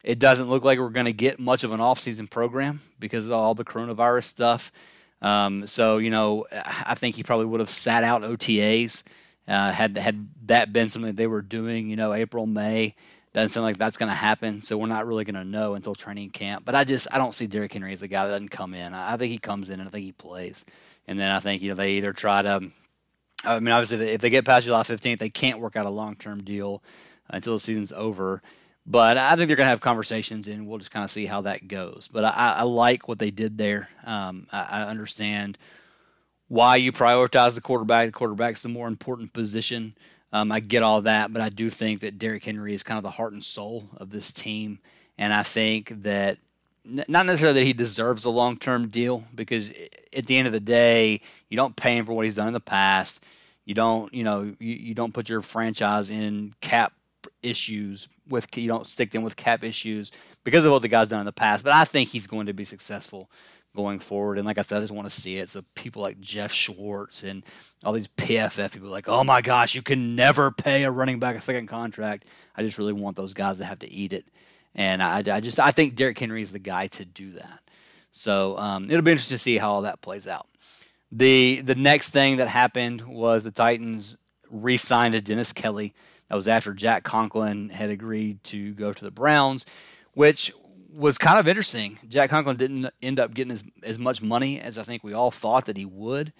it 0.03 0.19
doesn't 0.19 0.49
look 0.49 0.65
like 0.65 0.79
we're 0.79 0.89
going 0.89 1.05
to 1.05 1.13
get 1.13 1.39
much 1.39 1.63
of 1.63 1.71
an 1.71 1.79
offseason 1.79 2.29
program 2.29 2.81
because 2.99 3.25
of 3.25 3.31
all 3.31 3.55
the 3.55 3.63
coronavirus 3.63 4.25
stuff. 4.25 4.71
Um, 5.21 5.65
so 5.65 5.97
you 5.97 6.09
know, 6.09 6.45
I 6.51 6.95
think 6.95 7.15
he 7.15 7.23
probably 7.23 7.47
would 7.47 7.61
have 7.61 7.69
sat 7.69 8.03
out 8.03 8.21
OTAs 8.21 9.03
uh, 9.47 9.71
had 9.71 9.97
had 9.97 10.27
that 10.45 10.73
been 10.73 10.89
something 10.89 11.11
that 11.11 11.17
they 11.17 11.27
were 11.27 11.41
doing. 11.41 11.89
You 11.89 11.95
know, 11.95 12.13
April, 12.13 12.45
May. 12.45 12.95
Doesn't 13.33 13.49
sound 13.49 13.65
like 13.65 13.77
that's 13.77 13.97
going 13.97 14.09
to 14.09 14.15
happen, 14.15 14.63
so 14.63 14.77
we're 14.77 14.87
not 14.87 15.05
really 15.05 15.23
going 15.23 15.35
to 15.35 15.43
know 15.43 15.75
until 15.75 15.93
training 15.93 16.31
camp. 16.31 16.65
But 16.65 16.73
I 16.73 16.83
just 16.85 17.07
I 17.13 17.17
don't 17.17 17.33
see 17.33 17.45
Derrick 17.45 17.73
Henry 17.73 17.93
as 17.93 18.01
a 18.01 18.07
guy 18.07 18.25
that 18.25 18.31
doesn't 18.31 18.49
come 18.49 18.73
in. 18.73 18.93
I, 18.93 19.13
I 19.13 19.17
think 19.17 19.31
he 19.31 19.37
comes 19.37 19.69
in 19.69 19.79
and 19.79 19.87
I 19.87 19.91
think 19.91 20.05
he 20.05 20.11
plays, 20.11 20.65
and 21.07 21.19
then 21.19 21.29
I 21.29 21.39
think 21.39 21.61
you 21.61 21.69
know 21.69 21.75
they 21.75 21.93
either 21.93 22.13
try 22.13 22.41
to. 22.41 22.71
I 23.45 23.59
mean, 23.59 23.71
obviously, 23.71 24.09
if 24.09 24.21
they 24.21 24.31
get 24.31 24.45
past 24.45 24.65
July 24.65 24.81
15th, 24.81 25.19
they 25.19 25.29
can't 25.29 25.59
work 25.59 25.75
out 25.75 25.85
a 25.85 25.91
long-term 25.91 26.43
deal 26.43 26.81
until 27.29 27.53
the 27.53 27.59
season's 27.59 27.91
over. 27.91 28.41
But 28.89 29.17
I 29.17 29.35
think 29.35 29.47
they're 29.47 29.57
going 29.57 29.67
to 29.67 29.71
have 29.71 29.81
conversations, 29.81 30.47
and 30.47 30.65
we'll 30.65 30.77
just 30.77 30.91
kind 30.91 31.03
of 31.03 31.11
see 31.11 31.25
how 31.25 31.41
that 31.41 31.67
goes. 31.67 32.07
But 32.11 32.23
I, 32.23 32.55
I 32.59 32.63
like 32.63 33.07
what 33.07 33.19
they 33.19 33.31
did 33.31 33.57
there. 33.57 33.89
Um, 34.05 34.47
I, 34.51 34.61
I, 34.61 34.81
understand 34.83 35.57
why 36.47 36.75
you 36.75 36.91
prioritize 36.91 37.55
the 37.55 37.61
quarterback. 37.61 38.07
The 38.07 38.13
quarterback's 38.13 38.61
the 38.61 38.69
more 38.69 38.87
important 38.87 39.33
position. 39.33 39.95
Um, 40.31 40.51
I 40.51 40.59
get 40.59 40.83
all 40.83 41.01
that, 41.03 41.31
but 41.31 41.41
I 41.41 41.49
do 41.49 41.69
think 41.69 42.01
that 42.01 42.17
Derrick 42.17 42.43
Henry 42.43 42.73
is 42.73 42.83
kind 42.83 42.97
of 42.97 43.03
the 43.03 43.11
heart 43.11 43.33
and 43.33 43.43
soul 43.43 43.89
of 43.97 44.09
this 44.09 44.31
team, 44.31 44.79
and 45.17 45.33
I 45.33 45.43
think 45.43 46.03
that 46.03 46.37
not 46.83 47.25
necessarily 47.25 47.59
that 47.59 47.65
he 47.65 47.73
deserves 47.73 48.23
a 48.25 48.29
long 48.29 48.57
term 48.57 48.87
deal 48.87 49.23
because 49.35 49.71
at 50.15 50.25
the 50.25 50.37
end 50.37 50.47
of 50.47 50.53
the 50.53 50.59
day, 50.59 51.21
you 51.49 51.57
don't 51.57 51.75
pay 51.75 51.97
him 51.97 52.05
for 52.05 52.13
what 52.13 52.25
he's 52.25 52.35
done 52.35 52.47
in 52.47 52.53
the 52.53 52.59
past. 52.59 53.23
You 53.65 53.73
don't, 53.73 54.13
you 54.13 54.23
know, 54.23 54.53
you, 54.59 54.73
you 54.73 54.93
don't 54.93 55.13
put 55.13 55.27
your 55.27 55.41
franchise 55.41 56.09
in 56.09 56.53
cap 56.61 56.93
issues 57.43 58.07
with 58.29 58.55
you 58.57 58.67
don't 58.67 58.87
stick 58.87 59.11
them 59.11 59.23
with 59.23 59.35
cap 59.35 59.63
issues 59.63 60.11
because 60.43 60.65
of 60.65 60.71
what 60.71 60.81
the 60.81 60.87
guy's 60.87 61.09
done 61.09 61.19
in 61.19 61.25
the 61.25 61.31
past. 61.31 61.63
But 61.63 61.73
I 61.73 61.85
think 61.85 62.09
he's 62.09 62.27
going 62.27 62.45
to 62.47 62.53
be 62.53 62.63
successful 62.63 63.29
going 63.77 63.99
forward. 63.99 64.39
And 64.39 64.45
like 64.47 64.57
I 64.57 64.63
said, 64.63 64.79
I 64.79 64.81
just 64.81 64.91
want 64.91 65.07
to 65.07 65.15
see 65.15 65.37
it. 65.37 65.49
So 65.49 65.61
people 65.75 66.01
like 66.01 66.19
Jeff 66.19 66.51
Schwartz 66.51 67.23
and 67.23 67.45
all 67.85 67.93
these 67.93 68.07
PFF 68.07 68.73
people 68.73 68.89
like, 68.89 69.07
oh 69.07 69.23
my 69.23 69.41
gosh, 69.41 69.75
you 69.75 69.83
can 69.83 70.15
never 70.15 70.51
pay 70.51 70.83
a 70.83 70.91
running 70.91 71.19
back 71.19 71.35
a 71.35 71.41
second 71.41 71.67
contract. 71.67 72.25
I 72.55 72.63
just 72.63 72.79
really 72.79 72.91
want 72.91 73.15
those 73.15 73.35
guys 73.35 73.59
to 73.59 73.65
have 73.65 73.79
to 73.79 73.89
eat 73.89 74.13
it. 74.13 74.25
And 74.73 75.01
I, 75.01 75.19
I 75.19 75.39
just 75.39 75.59
I 75.59 75.69
think 75.69 75.95
Derrick 75.95 76.17
Henry 76.17 76.41
is 76.41 76.51
the 76.51 76.59
guy 76.59 76.87
to 76.87 77.05
do 77.05 77.33
that. 77.33 77.61
So 78.11 78.57
um, 78.57 78.85
it'll 78.89 79.03
be 79.03 79.11
interesting 79.11 79.35
to 79.35 79.39
see 79.39 79.57
how 79.59 79.73
all 79.73 79.83
that 79.83 80.01
plays 80.01 80.27
out. 80.27 80.47
The 81.11 81.61
the 81.61 81.75
next 81.75 82.09
thing 82.09 82.37
that 82.37 82.49
happened 82.49 83.03
was 83.03 83.43
the 83.43 83.51
Titans 83.51 84.17
re-signed 84.49 85.13
a 85.15 85.21
Dennis 85.21 85.53
Kelly. 85.53 85.93
That 86.29 86.35
was 86.35 86.47
after 86.47 86.73
Jack 86.73 87.03
Conklin 87.03 87.69
had 87.69 87.91
agreed 87.91 88.43
to 88.45 88.73
go 88.73 88.91
to 88.91 89.03
the 89.05 89.11
Browns, 89.11 89.65
which 90.13 90.51
was 90.97 91.17
kind 91.17 91.39
of 91.39 91.47
interesting. 91.47 91.99
Jack 92.09 92.31
Conklin 92.31 92.57
didn't 92.57 92.89
end 93.01 93.19
up 93.19 93.33
getting 93.33 93.51
as, 93.51 93.63
as 93.83 93.99
much 93.99 94.21
money 94.21 94.59
as 94.59 94.77
I 94.77 94.83
think 94.83 95.03
we 95.03 95.13
all 95.13 95.31
thought 95.31 95.65
that 95.65 95.77
he 95.77 95.85
would. 95.85 96.33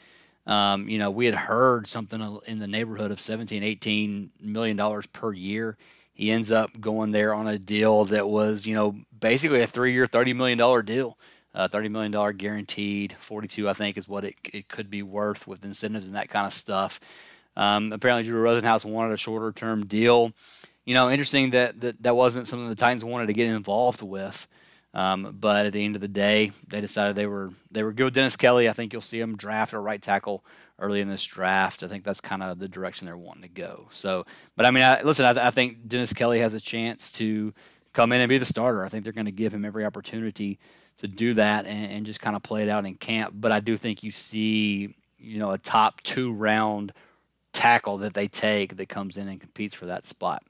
Um, 0.48 0.90
you 0.90 0.98
know, 0.98 1.12
we 1.12 1.26
had 1.26 1.36
heard 1.36 1.88
something 1.88 2.22
in 2.48 2.60
the 2.60 2.68
neighborhood 2.68 3.12
of 3.12 3.20
17, 3.20 3.64
18 3.64 4.32
million 4.42 4.76
dollars 4.76 5.06
per 5.08 5.32
year. 5.34 5.78
He 6.14 6.32
ends 6.32 6.52
up 6.52 6.80
going 6.82 7.12
there 7.12 7.34
on 7.34 7.48
a 7.48 7.60
deal 7.60 8.06
that 8.06 8.28
was, 8.28 8.66
you 8.66 8.74
know, 8.74 8.96
basically 9.20 9.62
a 9.62 9.68
three-year, 9.68 10.08
$30 10.08 10.36
million 10.36 10.86
deal. 10.86 11.18
Uh, 11.54 11.68
$30 11.68 11.92
million 11.92 12.38
guaranteed, 12.38 13.16
42 13.18 13.68
I 13.68 13.74
think 13.74 13.98
is 13.98 14.08
what 14.08 14.24
it, 14.24 14.36
it 14.54 14.68
could 14.68 14.90
be 14.90 15.02
worth 15.02 15.48
with 15.48 15.66
incentives 15.66 16.06
and 16.06 16.16
that 16.16 16.30
kind 16.30 16.46
of 16.46 16.54
stuff. 16.54 17.00
Um, 17.56 17.92
apparently, 17.92 18.24
Drew 18.24 18.44
Rosenhaus 18.44 18.86
wanted 18.86 19.14
a 19.14 19.18
shorter-term 19.18 19.88
deal. 19.88 20.34
You 20.88 20.94
know, 20.94 21.10
interesting 21.12 21.50
that, 21.50 21.82
that 21.82 22.02
that 22.04 22.16
wasn't 22.16 22.48
something 22.48 22.70
the 22.70 22.74
Titans 22.74 23.04
wanted 23.04 23.28
to 23.28 23.34
get 23.34 23.50
involved 23.52 24.02
with. 24.02 24.48
Um, 24.94 25.36
but 25.38 25.66
at 25.66 25.74
the 25.74 25.84
end 25.84 25.96
of 25.96 26.02
the 26.02 26.08
day, 26.08 26.52
they 26.66 26.80
decided 26.80 27.18
they 27.18 27.28
were 27.28 27.52
they 27.70 27.84
were 27.84 27.92
good 27.92 28.06
with 28.06 28.14
Dennis 28.14 28.38
Kelly. 28.38 28.70
I 28.70 28.72
think 28.72 28.94
you'll 28.94 29.02
see 29.02 29.20
him 29.20 29.36
draft 29.36 29.74
a 29.74 29.80
right 29.80 30.02
tackle 30.02 30.46
early 30.80 31.02
in 31.02 31.10
this 31.10 31.26
draft. 31.26 31.84
I 31.84 31.88
think 31.88 32.06
that's 32.06 32.22
kind 32.22 32.42
of 32.42 32.58
the 32.58 32.70
direction 32.70 33.06
they're 33.06 33.18
wanting 33.18 33.44
to 33.44 33.50
go. 33.50 33.88
So, 33.92 34.26
but 34.56 34.66
I 34.66 34.72
mean, 34.72 34.84
I, 34.84 35.02
listen, 35.02 35.26
I, 35.26 35.48
I 35.48 35.52
think 35.52 35.90
Dennis 35.90 36.14
Kelly 36.14 36.40
has 36.40 36.54
a 36.54 36.60
chance 36.62 37.12
to 37.12 37.54
come 37.92 38.14
in 38.14 38.22
and 38.22 38.30
be 38.30 38.38
the 38.38 38.46
starter. 38.46 38.86
I 38.86 38.88
think 38.88 39.04
they're 39.04 39.12
going 39.12 39.26
to 39.26 39.32
give 39.32 39.54
him 39.54 39.66
every 39.66 39.84
opportunity 39.84 40.58
to 41.00 41.08
do 41.10 41.34
that 41.34 41.66
and, 41.66 41.92
and 41.92 42.06
just 42.06 42.22
kind 42.22 42.38
of 42.38 42.44
play 42.44 42.64
it 42.64 42.70
out 42.70 42.86
in 42.86 42.96
camp. 42.96 43.34
But 43.36 43.52
I 43.52 43.60
do 43.60 43.76
think 43.76 44.04
you 44.04 44.12
see, 44.12 44.96
you 45.20 45.38
know, 45.38 45.52
a 45.52 45.58
top 45.58 46.02
two 46.02 46.32
round 46.32 46.94
tackle 47.52 47.98
that 47.98 48.14
they 48.14 48.30
take 48.30 48.78
that 48.78 48.88
comes 48.88 49.18
in 49.18 49.28
and 49.28 49.42
competes 49.42 49.76
for 49.76 49.88
that 49.88 50.08
spot. 50.08 50.44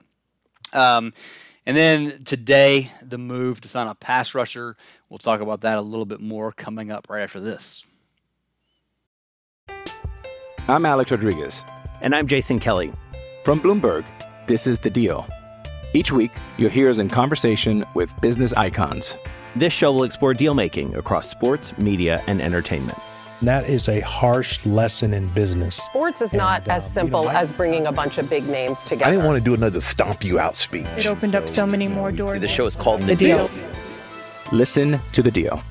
Um, 0.74 1.14
and 1.66 1.76
then 1.76 2.24
today, 2.24 2.92
the 3.02 3.18
move 3.18 3.62
to 3.62 3.68
sign 3.68 3.88
a 3.88 3.96
pass 3.96 4.34
rusher. 4.34 4.78
We'll 5.10 5.18
talk 5.18 5.42
about 5.42 5.62
that 5.62 5.78
a 5.78 5.82
little 5.82 6.06
bit 6.06 6.22
more 6.22 6.52
coming 6.52 6.92
up 6.92 7.10
right 7.10 7.24
after 7.24 7.40
this. 7.40 7.86
I'm 10.68 10.86
Alex 10.86 11.12
Rodriguez. 11.12 11.64
And 12.02 12.16
I'm 12.16 12.28
Jason 12.28 12.60
Kelly. 12.60 12.94
From 13.44 13.60
Bloomberg, 13.60 14.06
this 14.48 14.68
is 14.68 14.80
The 14.80 14.90
Deal. 14.90 15.26
Each 15.94 16.12
week, 16.12 16.32
you'll 16.58 16.70
hear 16.70 16.90
us 16.90 17.00
in 17.00 17.10
conversation 17.10 17.86
with 17.96 18.14
business 18.22 18.54
icons. 18.54 19.18
This 19.56 19.74
show 19.74 19.92
will 19.92 20.04
explore 20.04 20.34
deal 20.34 20.54
making 20.54 20.96
across 20.96 21.30
sports, 21.30 21.76
media, 21.78 22.22
and 22.28 22.42
entertainment. 22.42 22.98
That 23.44 23.70
is 23.70 23.88
a 23.88 24.00
harsh 24.00 24.66
lesson 24.66 25.14
in 25.14 25.28
business. 25.28 25.76
Sports 25.76 26.22
is 26.22 26.34
not 26.34 26.64
And, 26.64 26.72
as 26.72 26.92
simple 26.92 27.22
you 27.22 27.28
know, 27.28 27.34
I- 27.34 27.42
as 27.42 27.52
bringing 27.52 27.86
a 27.86 27.92
bunch 27.92 28.18
of 28.18 28.28
big 28.30 28.48
names 28.48 28.80
together. 28.82 29.06
I 29.06 29.12
didn't 29.12 29.26
want 29.26 29.38
to 29.38 29.44
do 29.44 29.54
another 29.54 29.80
stomp 29.80 30.24
you 30.24 30.40
out 30.40 30.56
speech. 30.56 30.88
It 30.98 31.06
opened 31.06 31.36
up 31.36 31.48
so 31.48 31.68
many 31.68 31.88
more 31.88 32.12
doors. 32.12 32.42
The 32.42 32.48
show 32.48 32.66
is 32.66 32.76
called 32.76 33.04
The 33.04 33.16
Deal. 33.16 33.50
Listen 34.52 35.00
to 35.12 35.22
The 35.22 35.30
Deal. 35.32 35.62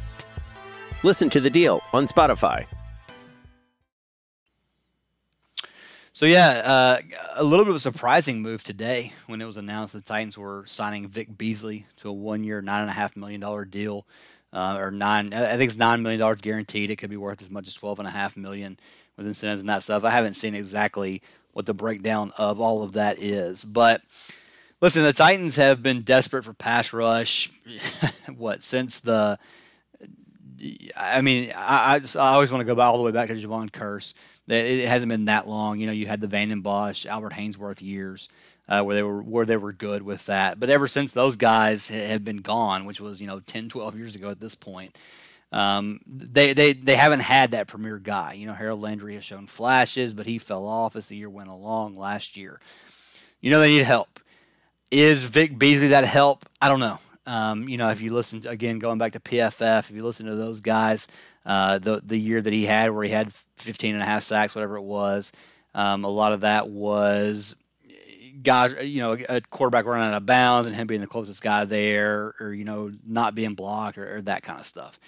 Listen 1.03 1.29
to 1.31 1.41
the 1.41 1.51
deal 1.51 1.83
on 1.93 2.07
Spotify. 2.09 2.65
So 6.13 6.25
yeah, 6.27 6.49
uh, 6.65 6.99
a 7.37 7.45
little 7.45 7.65
bit 7.65 7.71
of 7.71 7.77
a 7.77 7.81
surprising 7.81 8.41
move 8.43 8.65
today 8.65 9.13
when 9.27 9.41
it 9.41 9.45
was 9.45 9.57
announced 9.59 9.93
the 9.93 10.01
Titans 10.01 10.39
were 10.39 10.65
signing 10.67 11.07
Vic 11.07 11.37
Beasley 11.37 11.87
to 11.97 12.09
a 12.09 12.13
one-year, 12.13 12.63
nine 12.63 12.81
and 12.81 12.91
a 12.91 12.95
half 12.95 13.15
million 13.15 13.41
dollar 13.41 13.65
deal, 13.67 14.07
uh, 14.57 14.77
or 14.79 14.91
nine. 14.91 15.33
I 15.33 15.57
think 15.57 15.69
it's 15.69 15.77
nine 15.77 16.03
million 16.03 16.19
dollars 16.21 16.41
guaranteed. 16.41 16.91
It 16.91 16.97
could 16.97 17.11
be 17.11 17.17
worth 17.17 17.43
as 17.43 17.51
much 17.51 17.69
as 17.69 17.75
twelve 17.75 17.99
and 17.99 18.09
a 18.09 18.11
half 18.11 18.37
million 18.37 18.79
with 19.17 19.27
incentives 19.27 19.61
and 19.61 19.69
that 19.69 19.83
stuff. 19.83 20.05
I 20.05 20.11
haven't 20.11 20.35
seen 20.35 20.55
exactly 20.55 21.23
what 21.53 21.67
the 21.67 21.75
breakdown 21.75 22.33
of 22.39 22.61
all 22.61 22.83
of 22.83 22.95
that 22.95 23.19
is, 23.19 23.65
but 23.65 24.03
listen, 24.81 25.03
the 25.03 25.13
Titans 25.13 25.57
have 25.57 25.83
been 25.83 26.01
desperate 26.03 26.45
for 26.45 26.53
pass 26.55 26.93
rush. 26.93 27.51
what 28.37 28.65
since 28.65 29.01
the 29.01 29.39
I 30.97 31.21
mean, 31.21 31.53
I, 31.55 31.95
I, 31.95 31.99
just- 31.99 32.17
I 32.17 32.33
always 32.33 32.51
want 32.51 32.67
to 32.67 32.75
go 32.75 32.81
all 32.81 32.97
the 32.97 33.03
way 33.05 33.13
back 33.13 33.29
to 33.29 33.35
Jevon 33.35 33.71
Kearse. 33.71 34.15
It 34.49 34.87
hasn't 34.89 35.11
been 35.11 35.27
that 35.27 35.47
long. 35.49 35.81
You 35.81 35.87
know, 35.87 35.93
you 35.93 36.07
had 36.07 36.21
the 36.21 36.29
Vanden 36.29 36.61
Bosch, 36.63 37.05
Albert 37.05 37.33
Haynesworth 37.33 37.83
years 37.83 38.29
uh, 38.69 38.83
where 38.83 38.95
they 38.95 39.03
were 39.03 39.23
where 39.23 39.47
they 39.47 39.57
were 39.57 39.73
good 39.73 40.03
with 40.03 40.27
that. 40.27 40.59
But 40.59 40.71
ever 40.71 40.89
since 40.89 41.13
those 41.13 41.37
guys 41.37 41.89
ha- 41.89 42.07
have 42.07 42.25
been 42.25 42.39
gone, 42.39 42.85
which 42.85 43.01
was 43.01 43.21
you 43.21 43.27
know 43.27 43.41
10, 43.41 43.69
12 43.69 43.97
years 43.97 44.15
ago 44.15 44.31
at 44.31 44.41
this 44.41 44.55
point, 44.55 44.97
um, 45.53 46.01
they, 46.07 46.53
they 46.53 46.73
they 46.73 46.97
haven't 46.97 47.21
had 47.21 47.53
that 47.53 47.69
premier 47.69 47.99
guy. 47.99 48.35
You 48.35 48.47
know, 48.47 48.55
Harold 48.55 48.81
Landry 48.81 49.15
has 49.15 49.25
shown 49.25 49.47
flashes, 49.47 50.15
but 50.15 50.27
he 50.27 50.39
fell 50.39 50.67
off 50.67 50.97
as 50.97 51.07
the 51.07 51.17
year 51.17 51.31
went 51.31 51.49
along 51.49 51.97
last 51.97 52.37
year. 52.37 52.61
You 53.41 53.51
know, 53.51 53.61
they 53.61 53.71
need 53.71 53.85
help. 53.85 54.21
Is 54.91 55.29
Vic 55.31 55.59
Beasley 55.59 55.89
that 55.89 56.05
help? 56.05 56.47
I 56.61 56.69
don't 56.69 56.81
know. 56.81 56.99
Um, 57.27 57.69
you 57.69 57.77
know, 57.77 57.91
if 57.91 58.01
you 58.01 58.13
listen 58.15 58.41
to, 58.43 58.51
again, 58.51 58.79
going 58.79 58.99
back 58.99 59.13
to 59.13 59.21
PFF, 59.21 59.91
if 59.91 59.97
you 59.97 60.05
listen 60.05 60.27
to 60.27 60.37
those 60.37 60.61
guys, 60.61 61.09
uh, 61.45 61.79
the 61.79 62.01
the 62.05 62.19
year 62.19 62.41
that 62.41 62.53
he 62.53 62.67
had 62.67 62.91
where 62.91 63.05
he 63.05 63.11
had 63.11 63.33
15 63.33 63.95
and 63.95 64.03
a 64.03 64.07
half 64.07 64.23
sacks, 64.23 64.55
whatever 64.55 64.77
it 64.77 64.83
was, 64.83 65.33
um, 65.75 66.05
a 66.05 66.09
lot 66.09 66.33
of 66.33 66.43
that 66.43 66.69
was 66.69 67.57
guys, 68.47 68.75
you 68.83 69.03
know, 69.03 69.19
a 69.29 69.43
quarterback 69.43 69.85
running 69.85 70.07
out 70.07 70.15
of 70.15 70.25
bounds 70.25 70.67
and 70.67 70.75
him 70.75 70.87
being 70.87 71.03
the 71.03 71.07
closest 71.07 71.43
guy 71.43 71.67
there, 71.67 72.35
or 72.41 72.55
you 72.55 72.65
know, 72.65 72.91
not 73.07 73.35
being 73.35 73.55
blocked 73.55 73.99
or, 73.99 74.17
or 74.17 74.23
that 74.23 74.43
kind 74.43 74.59
of 74.59 74.65
stuff. 74.65 74.99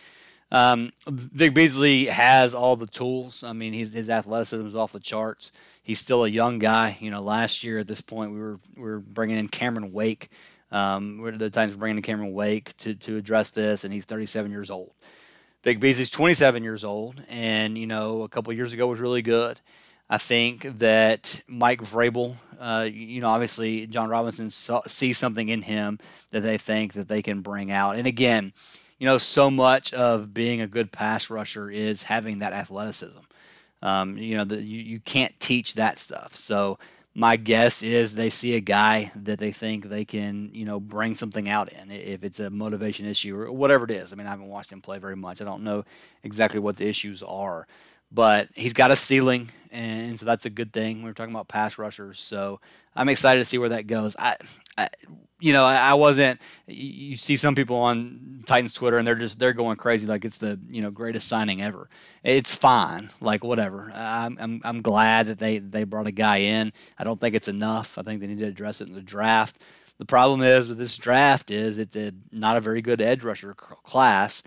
Um, 0.51 0.93
Vic 1.07 1.55
Beasley 1.55 2.07
has 2.07 2.55
all 2.55 2.77
the 2.77 2.87
tools. 2.87 3.45
I 3.45 3.53
mean, 3.53 3.73
he's, 3.73 3.93
his 3.93 4.09
athleticism 4.09 4.67
is 4.67 4.77
off 4.77 4.93
the 4.93 5.01
charts. 5.01 5.53
He's 5.83 5.99
still 5.99 6.25
a 6.25 6.29
young 6.29 6.59
guy. 6.59 6.97
You 7.01 7.11
know, 7.11 7.23
last 7.23 7.65
year 7.65 7.79
at 7.79 7.87
this 7.87 8.01
point, 8.01 8.33
we 8.33 8.39
were 8.39 8.61
we 8.77 8.83
were 8.83 9.01
bringing 9.01 9.39
in 9.39 9.49
Cameron 9.49 9.93
Wake. 9.93 10.31
Um, 10.71 11.19
we're 11.21 11.33
the 11.33 11.51
times 11.51 11.77
bringing 11.77 11.99
in 11.99 12.03
Cameron 12.03 12.33
Wake 12.33 12.77
to 12.79 12.95
to 12.95 13.17
address 13.17 13.51
this, 13.51 13.85
and 13.85 13.93
he's 13.93 14.05
37 14.05 14.51
years 14.51 14.71
old. 14.71 14.93
Vic 15.63 15.81
Beasley's 15.81 16.11
27 16.11 16.63
years 16.63 16.85
old, 16.85 17.23
and 17.29 17.77
you 17.77 17.87
know, 17.87 18.23
a 18.23 18.29
couple 18.29 18.53
years 18.53 18.73
ago 18.73 18.87
was 18.87 19.01
really 19.01 19.23
good. 19.23 19.61
I 20.11 20.19
think 20.19 20.63
that 20.79 21.43
Mike 21.47 21.83
Vrabel, 21.83 22.37
uh, 22.59 22.89
you 22.91 23.21
know, 23.21 23.29
obviously 23.29 23.87
Jon 23.87 24.09
Robinson 24.09 24.51
saw, 24.51 24.83
sees 24.87 25.19
something 25.19 25.49
in 25.49 25.63
him 25.63 25.99
that 26.31 26.41
they 26.41 26.59
think 26.59 26.95
that 26.95 27.09
they 27.09 27.23
can 27.23 27.43
bring 27.43 27.71
out. 27.71 27.97
And 27.97 28.07
again, 28.07 28.53
you 28.99 29.07
know, 29.07 29.19
so 29.19 29.51
much 29.51 29.93
of 29.93 30.33
being 30.33 30.61
a 30.61 30.67
good 30.67 30.91
pass 30.91 31.31
rusher 31.31 31.71
is 31.71 32.05
having 32.05 32.39
that 32.41 32.53
athleticism. 32.53 33.19
Um, 33.83 34.19
you 34.19 34.37
know, 34.37 34.45
the, 34.45 34.57
you, 34.57 34.81
you 34.81 34.99
can't 34.99 35.39
teach 35.39 35.75
that 35.75 35.99
stuff. 35.99 36.35
So 36.35 36.79
my 37.15 37.37
guess 37.37 37.83
is 37.83 38.15
they 38.15 38.31
see 38.31 38.57
a 38.57 38.61
guy 38.61 39.13
that 39.15 39.39
they 39.39 39.53
think 39.53 39.85
they 39.85 40.05
can, 40.05 40.51
you 40.53 40.65
know, 40.65 40.81
bring 40.81 41.15
something 41.15 41.49
out 41.49 41.73
in. 41.73 41.91
If 41.91 42.25
it's 42.25 42.41
a 42.41 42.51
motivation 42.51 43.07
issue 43.07 43.37
or 43.37 43.53
whatever 43.53 43.85
it 43.85 43.91
is. 43.91 44.13
I 44.13 44.17
mean, 44.17 44.27
I 44.27 44.31
haven't 44.31 44.49
watched 44.49 44.73
him 44.73 44.81
play 44.81 44.99
very 44.99 45.17
much. 45.17 45.41
I 45.41 45.45
don't 45.45 45.65
know 45.65 45.85
exactly 46.23 46.61
what 46.61 46.77
the 46.77 46.89
issues 46.89 47.23
are, 47.23 47.67
but 48.11 48.49
he's 48.55 48.73
got 48.73 48.91
a 48.91 48.97
ceiling, 48.97 49.51
and 49.73 50.19
so 50.19 50.27
that's 50.27 50.47
a 50.47 50.51
good 50.51 50.73
thing. 50.73 51.03
We 51.03 51.11
are 51.11 51.15
talking 51.15 51.35
about 51.35 51.49
pass 51.49 51.79
rushers, 51.79 52.19
so 52.21 52.61
I'm 52.95 53.09
excited 53.09 53.41
to 53.41 53.45
see 53.45 53.59
where 53.59 53.69
that 53.71 53.87
goes. 53.87 54.17
I, 54.19 54.37
I 54.77 54.89
you 55.41 55.53
know, 55.53 55.65
I, 55.65 55.77
I 55.77 55.95
wasn't. 55.95 56.41
You 56.67 57.17
see 57.17 57.37
some 57.37 57.55
people 57.55 57.77
on 57.77 58.43
Titans 58.47 58.75
Twitter, 58.75 58.99
and 58.99 59.07
they're 59.07 59.15
just 59.15 59.39
they're 59.39 59.53
going 59.53 59.77
crazy 59.77 60.07
like 60.07 60.25
it's 60.25 60.39
the 60.39 60.59
you 60.69 60.83
know 60.83 60.91
greatest 60.91 61.29
signing 61.29 61.63
ever. 61.63 61.89
It's 62.25 62.55
fine, 62.55 63.11
like 63.21 63.45
whatever. 63.45 63.93
I'm 63.95 64.37
I'm, 64.41 64.61
I'm 64.65 64.83
glad 64.83 65.27
that 65.27 65.39
they 65.39 65.59
they 65.59 65.85
brought 65.85 66.07
a 66.07 66.13
guy 66.13 66.39
in. 66.39 66.73
I 66.99 67.05
don't 67.05 67.21
think 67.21 67.35
it's 67.35 67.49
enough. 67.49 67.99
I 67.99 68.03
think 68.03 68.21
they 68.21 68.27
need 68.27 68.41
to 68.41 68.47
address 68.47 68.81
it 68.81 68.89
in 68.89 68.95
the 68.95 69.03
draft. 69.03 69.63
The 69.99 70.07
problem 70.07 70.43
is 70.43 70.69
with 70.69 70.79
this 70.79 70.97
draft 70.97 71.51
is 71.51 71.77
it's 71.77 71.97
a, 71.97 72.13
not 72.31 72.57
a 72.57 72.61
very 72.61 72.81
good 72.81 73.01
edge 73.01 73.25
rusher 73.25 73.55
class, 73.55 74.43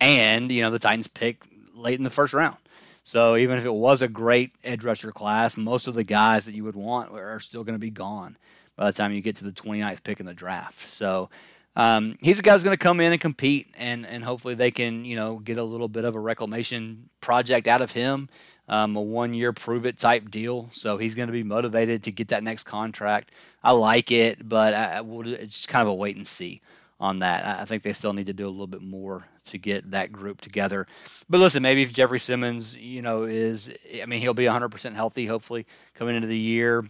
and 0.00 0.50
you 0.50 0.62
know 0.62 0.70
the 0.70 0.78
Titans 0.78 1.08
pick 1.08 1.44
late 1.74 1.98
in 1.98 2.04
the 2.04 2.10
first 2.10 2.34
round. 2.34 2.56
So 3.04 3.36
even 3.36 3.58
if 3.58 3.64
it 3.64 3.74
was 3.74 4.02
a 4.02 4.08
great 4.08 4.52
edge 4.62 4.84
rusher 4.84 5.12
class, 5.12 5.56
most 5.56 5.86
of 5.86 5.94
the 5.94 6.04
guys 6.04 6.44
that 6.44 6.54
you 6.54 6.64
would 6.64 6.76
want 6.76 7.10
are 7.12 7.40
still 7.40 7.64
going 7.64 7.74
to 7.74 7.80
be 7.80 7.90
gone 7.90 8.36
by 8.76 8.86
the 8.86 8.96
time 8.96 9.12
you 9.12 9.20
get 9.20 9.36
to 9.36 9.44
the 9.44 9.52
29th 9.52 10.02
pick 10.02 10.20
in 10.20 10.26
the 10.26 10.34
draft. 10.34 10.88
So 10.88 11.28
um, 11.74 12.18
he's 12.20 12.38
a 12.38 12.42
guy 12.42 12.52
who's 12.52 12.64
going 12.64 12.76
to 12.76 12.82
come 12.82 13.00
in 13.00 13.12
and 13.12 13.20
compete, 13.20 13.68
and, 13.78 14.06
and 14.06 14.22
hopefully 14.22 14.54
they 14.54 14.70
can 14.70 15.04
you 15.04 15.16
know 15.16 15.38
get 15.38 15.58
a 15.58 15.64
little 15.64 15.88
bit 15.88 16.04
of 16.04 16.14
a 16.14 16.20
reclamation 16.20 17.08
project 17.20 17.66
out 17.66 17.80
of 17.80 17.92
him, 17.92 18.28
um, 18.68 18.94
a 18.94 19.00
one 19.00 19.32
year 19.34 19.52
prove 19.52 19.86
it 19.86 19.98
type 19.98 20.30
deal. 20.30 20.68
So 20.70 20.98
he's 20.98 21.14
going 21.14 21.28
to 21.28 21.32
be 21.32 21.42
motivated 21.42 22.02
to 22.04 22.12
get 22.12 22.28
that 22.28 22.42
next 22.42 22.64
contract. 22.64 23.30
I 23.64 23.72
like 23.72 24.10
it, 24.12 24.48
but 24.48 24.74
I, 24.74 24.96
I 24.96 25.00
would, 25.00 25.26
it's 25.26 25.66
kind 25.66 25.82
of 25.82 25.88
a 25.88 25.94
wait 25.94 26.16
and 26.16 26.26
see 26.26 26.60
on 27.00 27.20
that. 27.20 27.60
I 27.60 27.64
think 27.64 27.82
they 27.82 27.94
still 27.94 28.12
need 28.12 28.26
to 28.26 28.32
do 28.32 28.46
a 28.46 28.50
little 28.50 28.66
bit 28.66 28.82
more 28.82 29.26
to 29.44 29.58
get 29.58 29.90
that 29.90 30.12
group 30.12 30.40
together. 30.40 30.86
But 31.28 31.38
listen, 31.38 31.62
maybe 31.62 31.82
if 31.82 31.92
Jeffrey 31.92 32.20
Simmons, 32.20 32.76
you 32.76 33.02
know, 33.02 33.24
is 33.24 33.74
I 34.00 34.06
mean 34.06 34.20
he'll 34.20 34.34
be 34.34 34.44
100% 34.44 34.94
healthy 34.94 35.26
hopefully 35.26 35.66
coming 35.94 36.16
into 36.16 36.28
the 36.28 36.38
year. 36.38 36.84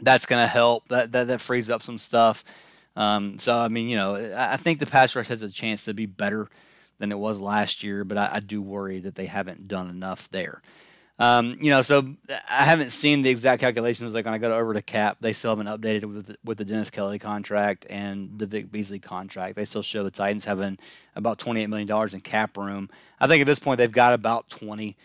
That's 0.00 0.26
going 0.26 0.42
to 0.42 0.48
help. 0.48 0.88
That, 0.88 1.12
that 1.12 1.28
that 1.28 1.40
frees 1.40 1.70
up 1.70 1.82
some 1.82 1.98
stuff. 1.98 2.44
Um, 2.96 3.38
so 3.38 3.56
I 3.56 3.68
mean, 3.68 3.88
you 3.88 3.96
know, 3.96 4.16
I 4.16 4.54
I 4.54 4.56
think 4.56 4.78
the 4.78 4.86
pass 4.86 5.14
rush 5.16 5.28
has 5.28 5.42
a 5.42 5.50
chance 5.50 5.84
to 5.84 5.94
be 5.94 6.06
better 6.06 6.48
than 6.98 7.10
it 7.10 7.18
was 7.18 7.40
last 7.40 7.82
year, 7.82 8.04
but 8.04 8.18
I, 8.18 8.30
I 8.34 8.40
do 8.40 8.62
worry 8.62 9.00
that 9.00 9.14
they 9.14 9.26
haven't 9.26 9.66
done 9.66 9.88
enough 9.88 10.28
there. 10.30 10.62
Um, 11.22 11.56
you 11.60 11.70
know, 11.70 11.82
so 11.82 12.16
I 12.50 12.64
haven't 12.64 12.90
seen 12.90 13.22
the 13.22 13.30
exact 13.30 13.60
calculations. 13.60 14.12
Like 14.12 14.24
when 14.24 14.34
I 14.34 14.38
go 14.38 14.58
over 14.58 14.74
to 14.74 14.82
Cap, 14.82 15.18
they 15.20 15.32
still 15.32 15.52
haven't 15.56 15.68
updated 15.68 16.12
with 16.12 16.26
the, 16.26 16.36
with 16.42 16.58
the 16.58 16.64
Dennis 16.64 16.90
Kelly 16.90 17.20
contract 17.20 17.86
and 17.88 18.36
the 18.40 18.44
Vic 18.44 18.72
Beasley 18.72 18.98
contract. 18.98 19.54
They 19.54 19.64
still 19.64 19.82
show 19.82 20.02
the 20.02 20.10
Titans 20.10 20.46
having 20.46 20.80
about 21.14 21.38
twenty 21.38 21.62
eight 21.62 21.68
million 21.68 21.86
dollars 21.86 22.12
in 22.12 22.18
cap 22.18 22.56
room. 22.56 22.90
I 23.20 23.28
think 23.28 23.40
at 23.40 23.46
this 23.46 23.60
point 23.60 23.78
they've 23.78 23.92
got 23.92 24.14
about 24.14 24.48
twenty 24.48 24.96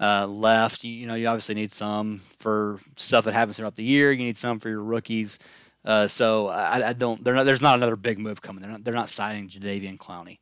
uh, 0.00 0.26
left. 0.26 0.82
You, 0.82 0.92
you 0.92 1.06
know, 1.06 1.14
you 1.14 1.26
obviously 1.26 1.54
need 1.54 1.74
some 1.74 2.22
for 2.38 2.80
stuff 2.96 3.26
that 3.26 3.34
happens 3.34 3.58
throughout 3.58 3.76
the 3.76 3.84
year. 3.84 4.12
You 4.12 4.24
need 4.24 4.38
some 4.38 4.58
for 4.60 4.70
your 4.70 4.82
rookies. 4.82 5.38
Uh, 5.84 6.08
so 6.08 6.46
I, 6.46 6.88
I, 6.88 6.92
don't. 6.94 7.22
Not, 7.22 7.44
there's 7.44 7.60
not 7.60 7.76
another 7.76 7.96
big 7.96 8.18
move 8.18 8.40
coming. 8.40 8.62
They're 8.62 8.70
not. 8.70 8.84
They're 8.84 8.94
not 8.94 9.10
signing 9.10 9.50
Jadeveon 9.50 9.98
Clowney 9.98 10.38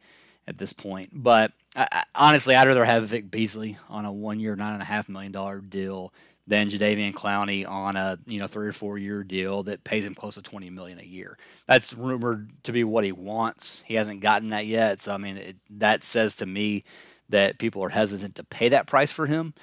at 0.46 0.58
this 0.58 0.72
point. 0.72 1.10
But 1.12 1.52
I, 1.74 1.88
I, 1.90 2.04
honestly, 2.14 2.54
I'd 2.54 2.68
rather 2.68 2.84
have 2.84 3.06
Vic 3.06 3.30
Beasley 3.30 3.76
on 3.88 4.04
a 4.04 4.12
one-year, 4.12 4.56
nine 4.56 4.74
and 4.74 4.82
a 4.82 4.86
half 4.86 5.08
million 5.08 5.32
dollar 5.32 5.60
deal 5.60 6.12
than 6.46 6.68
Jadeveon 6.68 7.14
Clowney 7.14 7.68
on 7.68 7.96
a 7.96 8.18
you 8.26 8.38
know 8.38 8.46
three 8.46 8.68
or 8.68 8.72
four 8.72 8.98
year 8.98 9.22
deal 9.22 9.62
that 9.64 9.84
pays 9.84 10.04
him 10.04 10.14
close 10.14 10.34
to 10.34 10.42
20 10.42 10.70
million 10.70 10.98
a 10.98 11.04
year. 11.04 11.38
That's 11.66 11.94
rumored 11.94 12.50
to 12.64 12.72
be 12.72 12.84
what 12.84 13.04
he 13.04 13.12
wants. 13.12 13.82
He 13.86 13.94
hasn't 13.94 14.20
gotten 14.20 14.50
that 14.50 14.66
yet, 14.66 15.00
so 15.00 15.14
I 15.14 15.18
mean 15.18 15.36
it, 15.36 15.56
that 15.70 16.04
says 16.04 16.36
to 16.36 16.46
me 16.46 16.84
that 17.30 17.58
people 17.58 17.82
are 17.82 17.88
hesitant 17.88 18.34
to 18.36 18.44
pay 18.44 18.68
that 18.68 18.86
price 18.86 19.10
for 19.10 19.26
him. 19.26 19.54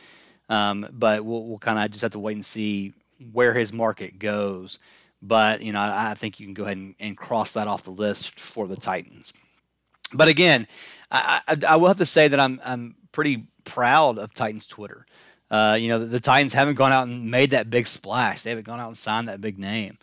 Um, 0.49 0.87
but 0.91 1.23
we'll, 1.23 1.45
we'll 1.45 1.59
kind 1.59 1.79
of 1.79 1.91
just 1.91 2.01
have 2.01 2.11
to 2.11 2.19
wait 2.19 2.33
and 2.33 2.43
see 2.43 2.93
where 3.31 3.53
his 3.53 3.71
market 3.71 4.19
goes. 4.19 4.79
But 5.21 5.61
you 5.61 5.71
know 5.71 5.79
I, 5.79 6.11
I 6.11 6.13
think 6.15 6.39
you 6.39 6.47
can 6.47 6.55
go 6.55 6.63
ahead 6.63 6.77
and, 6.77 6.95
and, 6.99 7.15
cross 7.15 7.51
that 7.51 7.67
off 7.67 7.83
the 7.83 7.91
list 7.91 8.39
for 8.39 8.67
the 8.67 8.75
Titans. 8.75 9.33
But 10.13 10.27
again, 10.27 10.67
I, 11.11 11.41
I, 11.47 11.57
I 11.69 11.75
will 11.75 11.87
have 11.87 11.97
to 11.97 12.05
say 12.05 12.27
that 12.27 12.39
I'm 12.39 12.59
I'm 12.63 12.95
pretty 13.11 13.45
proud 13.63 14.17
of 14.17 14.33
Titans 14.33 14.65
Twitter. 14.65 15.05
Uh, 15.49 15.77
you 15.79 15.89
know, 15.89 15.99
the, 15.99 16.05
the, 16.05 16.19
Titans 16.19 16.53
haven't 16.53 16.75
gone 16.75 16.93
out 16.93 17.07
and 17.07 17.29
made 17.29 17.49
that 17.49 17.69
big 17.69 17.85
splash. 17.85 18.41
They 18.41 18.51
haven't 18.51 18.65
gone 18.65 18.79
out 18.79 18.87
and 18.87 18.97
signed 18.97 19.27
that 19.27 19.41
big 19.41 19.59
name. 19.59 19.97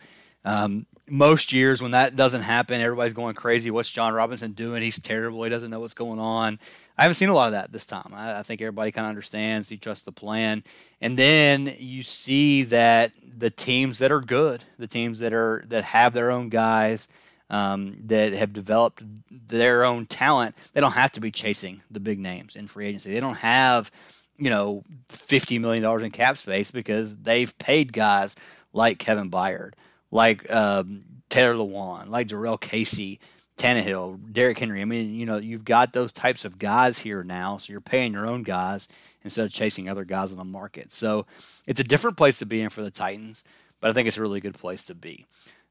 Um, 0.45 0.85
most 1.09 1.55
years 1.55 1.81
when 1.81 1.93
that 1.93 2.17
doesn't 2.17 2.43
happen, 2.43 2.83
everybody's 2.83 3.15
going 3.15 3.35
crazy. 3.35 3.71
What's 3.71 3.91
Jon 3.91 4.12
Robinson 4.12 4.53
doing? 4.53 4.83
He's 4.83 5.00
terrible. 5.00 5.43
He 5.43 5.50
doesn't 5.50 5.71
know 5.71 5.81
what's 5.81 5.95
going 5.95 6.19
on. 6.19 6.59
I 6.99 7.03
haven't 7.03 7.15
seen 7.15 7.29
a 7.29 7.35
lot 7.35 7.47
of 7.47 7.53
that 7.53 7.73
this 7.73 7.87
time. 7.87 8.12
I, 8.12 8.41
I 8.41 8.43
think 8.43 8.61
everybody 8.61 8.91
kind 8.93 9.07
of 9.07 9.11
understands. 9.11 9.71
You 9.71 9.79
trust 9.79 10.05
the 10.05 10.12
plan, 10.12 10.65
and 11.00 11.17
then 11.17 11.73
you 11.79 12.03
see 12.03 12.65
that 12.65 13.12
the 13.38 13.50
teams 13.50 13.99
that 13.99 14.11
are 14.11 14.21
good, 14.21 14.65
the 14.79 14.87
teams 14.87 15.21
that 15.21 15.33
are 15.33 15.65
that 15.69 15.85
have 15.85 16.12
their 16.12 16.31
own 16.31 16.49
guys, 16.49 17.09
um, 17.50 17.97
that 18.07 18.33
have 18.33 18.52
developed 18.52 19.02
their 19.31 19.85
own 19.85 20.07
talent, 20.07 20.55
they 20.73 20.81
don't 20.81 20.93
have 20.93 21.12
to 21.12 21.21
be 21.21 21.31
chasing 21.31 21.83
the 21.90 22.00
big 22.00 22.19
names 22.19 22.57
in 22.57 22.67
free 22.67 22.87
agency. 22.87 23.12
They 23.12 23.21
don't 23.21 23.37
have 23.37 23.90
you 24.38 24.50
know, 24.50 24.85
$50 25.09 25.61
million 25.61 26.05
in 26.05 26.11
cap 26.11 26.38
space 26.38 26.71
because 26.71 27.17
they've 27.17 27.57
paid 27.59 27.93
guys 27.93 28.37
like 28.73 28.99
Kevin 28.99 29.31
Byard, 29.31 29.73
like 30.11 30.50
um, 30.50 31.02
Taylor 31.28 31.55
Lewan, 31.55 32.09
like 32.09 32.28
Jurrell 32.28 32.61
Casey, 32.61 33.19
Tannehill, 33.57 34.33
Derrick 34.33 34.59
Henry. 34.59 34.81
I 34.81 34.85
mean, 34.85 35.12
you 35.12 35.26
know, 35.26 35.38
you've 35.38 35.64
got 35.64 35.93
those 35.93 36.12
types 36.12 36.45
of 36.45 36.59
guys 36.59 37.00
here 37.00 37.25
now, 37.25 37.57
so 37.57 37.73
you're 37.73 37.81
paying 37.81 38.12
your 38.12 38.28
own 38.28 38.45
guys 38.45 38.88
instead 39.25 39.45
of 39.45 39.52
chasing 39.52 39.88
other 39.88 40.05
guys 40.05 40.31
on 40.31 40.38
the 40.38 40.45
market. 40.45 40.93
So 40.93 41.26
it's 41.67 41.81
a 41.81 41.85
different 41.85 42.17
place 42.17 42.38
to 42.38 42.47
be 42.47 42.62
in 42.62 42.71
for 42.71 42.83
the 42.83 42.93
Titans, 42.93 43.43
but 43.81 43.90
I 43.90 43.93
think 43.93 44.07
it's 44.07 44.19
a 44.19 44.23
really 44.23 44.40
good 44.40 44.55
place 44.55 44.85
to 44.85 44.95
be. 44.95 45.26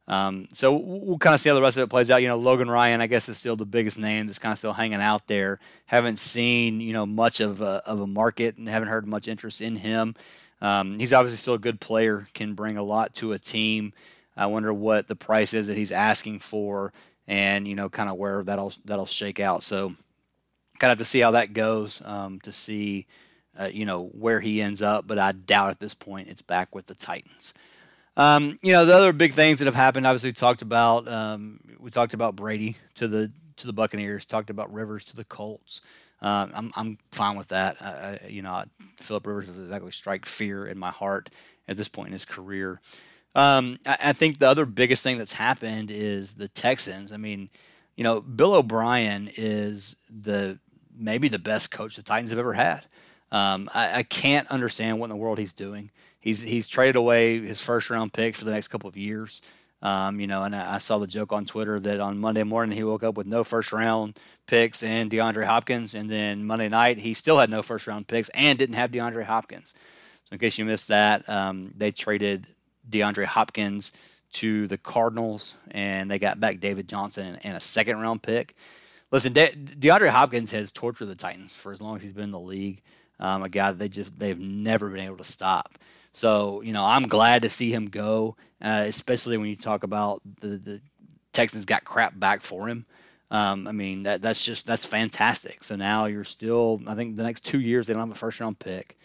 Um, 0.07 0.47
so 0.53 0.73
we'll 0.73 1.17
kind 1.17 1.33
of 1.33 1.41
see 1.41 1.49
how 1.49 1.55
the 1.55 1.61
rest 1.61 1.75
of 1.75 1.83
it 1.83 1.89
plays 1.89 2.09
out. 2.09 2.21
You 2.21 2.29
know, 2.29 2.37
Logan 2.37 2.69
Ryan, 2.69 3.01
I 3.01 3.07
guess, 3.07 3.27
is 3.27 3.37
still 3.37 3.57
the 3.57 3.65
biggest 3.65 3.99
name 3.99 4.27
that's 4.27 4.39
kind 4.39 4.53
of 4.53 4.57
still 4.57 4.73
hanging 4.73 5.01
out 5.01 5.27
there. 5.27 5.59
Haven't 5.85 6.17
seen 6.17 6.79
you 6.79 6.93
know 6.93 7.05
much 7.05 7.39
of 7.41 7.61
a, 7.61 7.81
of 7.85 7.99
a 7.99 8.07
market 8.07 8.57
and 8.57 8.69
haven't 8.69 8.89
heard 8.89 9.05
much 9.05 9.27
interest 9.27 9.61
in 9.61 9.75
him. 9.75 10.15
Um, 10.61 10.97
he's 10.97 11.13
obviously 11.13 11.37
still 11.37 11.53
a 11.55 11.59
good 11.59 11.79
player, 11.79 12.27
can 12.33 12.53
bring 12.53 12.77
a 12.77 12.83
lot 12.83 13.13
to 13.15 13.33
a 13.33 13.39
team. 13.39 13.93
I 14.35 14.45
wonder 14.45 14.73
what 14.73 15.07
the 15.07 15.15
price 15.15 15.53
is 15.53 15.67
that 15.67 15.77
he's 15.77 15.91
asking 15.91 16.39
for, 16.39 16.93
and 17.27 17.67
you 17.67 17.75
know, 17.75 17.89
kind 17.89 18.09
of 18.09 18.17
where 18.17 18.43
that'll 18.43 18.73
that'll 18.85 19.05
shake 19.05 19.39
out. 19.39 19.63
So, 19.63 19.93
kind 20.79 20.91
of 20.91 20.99
to 20.99 21.05
see 21.05 21.19
how 21.19 21.31
that 21.31 21.53
goes 21.53 22.01
um, 22.05 22.39
to 22.41 22.51
see, 22.51 23.07
uh, 23.59 23.69
you 23.71 23.85
know, 23.85 24.05
where 24.05 24.39
he 24.39 24.61
ends 24.61 24.81
up. 24.81 25.05
But 25.05 25.19
I 25.19 25.33
doubt 25.33 25.71
at 25.71 25.79
this 25.79 25.93
point 25.93 26.29
it's 26.29 26.41
back 26.41 26.73
with 26.73 26.85
the 26.85 26.95
Titans. 26.95 27.53
Um, 28.17 28.57
you 28.63 28.71
know, 28.73 28.83
the 28.83 28.95
other 28.95 29.13
big 29.13 29.31
things 29.31 29.59
that 29.59 29.65
have 29.65 29.75
happened, 29.75 30.07
obviously, 30.07 30.29
we 30.29 30.33
talked 30.33 30.63
about 30.63 31.07
um, 31.07 31.59
we 31.79 31.91
talked 31.91 32.15
about 32.15 32.35
Brady 32.35 32.75
to 32.95 33.07
the 33.07 33.31
to 33.57 33.67
the 33.67 33.73
Buccaneers, 33.73 34.25
talked 34.25 34.49
about 34.49 34.73
Rivers 34.73 35.05
to 35.05 35.15
the 35.15 35.23
Colts. 35.23 35.81
Um, 36.21 36.51
I'm 36.55 36.71
I'm 36.75 36.97
fine 37.11 37.37
with 37.37 37.49
that. 37.49 37.79
I, 37.79 38.19
you 38.27 38.41
know, 38.41 38.63
Philip 38.97 39.27
Rivers 39.27 39.47
doesn't 39.47 39.63
exactly 39.63 39.91
strike 39.91 40.25
fear 40.25 40.65
in 40.65 40.79
my 40.79 40.89
heart 40.89 41.29
at 41.67 41.77
this 41.77 41.87
point 41.87 42.07
in 42.07 42.13
his 42.13 42.25
career. 42.25 42.81
Um, 43.35 43.77
I, 43.85 43.97
I, 44.05 44.13
think 44.13 44.39
the 44.39 44.49
other 44.49 44.65
biggest 44.65 45.03
thing 45.03 45.19
that's 45.19 45.33
happened 45.33 45.91
is 45.91 46.33
the 46.33 46.47
Texans. 46.47 47.11
I 47.11 47.17
mean, 47.17 47.49
you 47.95 48.03
know, 48.03 48.19
Bill 48.19 48.55
O'Brien 48.55 49.29
is 49.37 49.95
the 50.09 50.57
maybe 50.97 51.27
the 51.27 51.37
best 51.37 51.69
coach 51.69 51.97
the 51.97 52.01
Titans 52.01 52.31
have 52.31 52.39
ever 52.39 52.53
had. 52.53 52.87
Um, 53.31 53.69
I, 53.75 53.99
I, 53.99 54.03
can't 54.03 54.47
understand 54.47 54.99
what 54.99 55.05
in 55.05 55.09
the 55.09 55.17
world 55.17 55.37
he's 55.37 55.53
doing. 55.53 55.91
He's 56.27 56.41
he's 56.41 56.67
traded 56.67 56.97
away 56.97 57.39
his 57.39 57.61
first 57.61 57.89
round 57.89 58.11
pick 58.11 58.35
for 58.35 58.43
the 58.43 58.51
next 58.51 58.67
couple 58.67 58.89
of 58.89 58.97
years. 58.97 59.41
Um, 59.81 60.19
you 60.19 60.27
know, 60.27 60.43
and 60.43 60.53
I, 60.53 60.75
I, 60.75 60.77
saw 60.79 60.97
the 60.97 61.07
joke 61.07 61.31
on 61.31 61.45
Twitter 61.45 61.79
that 61.79 62.01
on 62.01 62.17
Monday 62.17 62.43
morning 62.43 62.75
he 62.75 62.83
woke 62.83 63.01
up 63.01 63.15
with 63.15 63.27
no 63.27 63.45
first 63.45 63.71
round 63.71 64.19
picks 64.45 64.83
and 64.83 65.09
DeAndre 65.09 65.45
Hopkins, 65.45 65.93
and 65.93 66.09
then 66.09 66.45
Monday 66.45 66.67
night 66.67 66.97
he 66.97 67.13
still 67.13 67.37
had 67.37 67.49
no 67.49 67.61
first 67.61 67.87
round 67.87 68.09
picks 68.09 68.27
and 68.33 68.59
didn't 68.59 68.75
have 68.75 68.91
DeAndre 68.91 69.23
Hopkins. 69.23 69.73
So 70.25 70.33
in 70.33 70.39
case 70.39 70.57
you 70.57 70.65
missed 70.65 70.89
that, 70.89 71.29
um, 71.29 71.71
they 71.77 71.91
traded 71.91 72.47
DeAndre 72.89 73.23
Hopkins 73.23 73.93
to 74.33 74.67
the 74.67 74.77
Cardinals, 74.77 75.55
and 75.71 76.11
they 76.11 76.19
got 76.19 76.41
back 76.41 76.59
David 76.59 76.89
Johnson 76.89 77.39
and 77.45 77.55
a 77.55 77.61
second 77.61 78.01
round 78.01 78.21
pick. 78.21 78.53
Listen, 79.13 79.31
De- 79.31 79.55
DeAndre 79.55 80.09
Hopkins 80.09 80.51
has 80.51 80.73
tortured 80.73 81.05
the 81.05 81.15
Titans 81.15 81.53
for 81.53 81.71
as 81.71 81.81
long 81.81 81.95
as 81.95 82.01
he's 82.01 82.11
been 82.11 82.25
in 82.25 82.31
the 82.31 82.37
league. 82.37 82.81
Um, 83.19 83.43
a 83.43 83.49
guy 83.49 83.71
they 83.71 83.89
just 83.89 84.19
they've 84.19 84.39
never 84.39 84.89
been 84.89 84.99
able 84.99 85.17
to 85.17 85.23
stop. 85.23 85.77
So 86.13 86.61
you 86.61 86.73
know, 86.73 86.85
I'm 86.85 87.03
glad 87.03 87.43
to 87.43 87.49
see 87.49 87.71
him 87.71 87.87
go, 87.87 88.35
uh, 88.61 88.83
especially 88.85 89.37
when 89.37 89.49
you 89.49 89.55
talk 89.55 89.83
about 89.83 90.21
the 90.39 90.57
the 90.57 90.81
Texans 91.33 91.65
got 91.65 91.83
crap 91.83 92.19
back 92.19 92.41
for 92.41 92.67
him. 92.67 92.85
Um, 93.29 93.67
I 93.67 93.71
mean, 93.71 94.03
that 94.03 94.21
that's 94.21 94.43
just 94.43 94.65
that's 94.65 94.85
fantastic. 94.85 95.63
So 95.63 95.75
now 95.75 96.05
you're 96.05 96.23
still, 96.23 96.81
I 96.87 96.95
think, 96.95 97.15
the 97.15 97.23
next 97.23 97.45
two 97.45 97.59
years 97.59 97.87
they 97.87 97.93
don't 97.93 98.01
have 98.01 98.11
a 98.11 98.15
first 98.15 98.39
round 98.39 98.59
pick. 98.59 98.97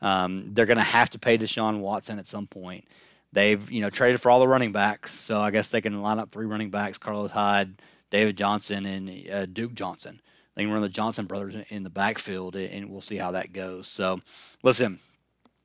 Um, 0.00 0.50
they're 0.52 0.66
going 0.66 0.78
to 0.78 0.82
have 0.82 1.10
to 1.10 1.18
pay 1.18 1.38
Deshaun 1.38 1.80
Watson 1.80 2.18
at 2.18 2.28
some 2.28 2.46
point. 2.46 2.84
They've 3.32 3.68
you 3.70 3.80
know 3.80 3.90
traded 3.90 4.20
for 4.20 4.30
all 4.30 4.38
the 4.38 4.48
running 4.48 4.70
backs, 4.72 5.12
so 5.12 5.40
I 5.40 5.50
guess 5.50 5.68
they 5.68 5.80
can 5.80 6.00
line 6.00 6.20
up 6.20 6.30
three 6.30 6.46
running 6.46 6.70
backs: 6.70 6.98
Carlos 6.98 7.32
Hyde, 7.32 7.82
David 8.10 8.36
Johnson, 8.36 8.86
and 8.86 9.30
uh, 9.30 9.46
Duke 9.46 9.74
Johnson. 9.74 10.20
They 10.54 10.62
can 10.62 10.72
run 10.72 10.82
the 10.82 10.88
Johnson 10.88 11.26
brothers 11.26 11.56
in 11.68 11.82
the 11.82 11.90
backfield, 11.90 12.54
and 12.56 12.90
we'll 12.90 13.00
see 13.00 13.16
how 13.16 13.32
that 13.32 13.52
goes. 13.52 13.88
So, 13.88 14.20
listen, 14.62 15.00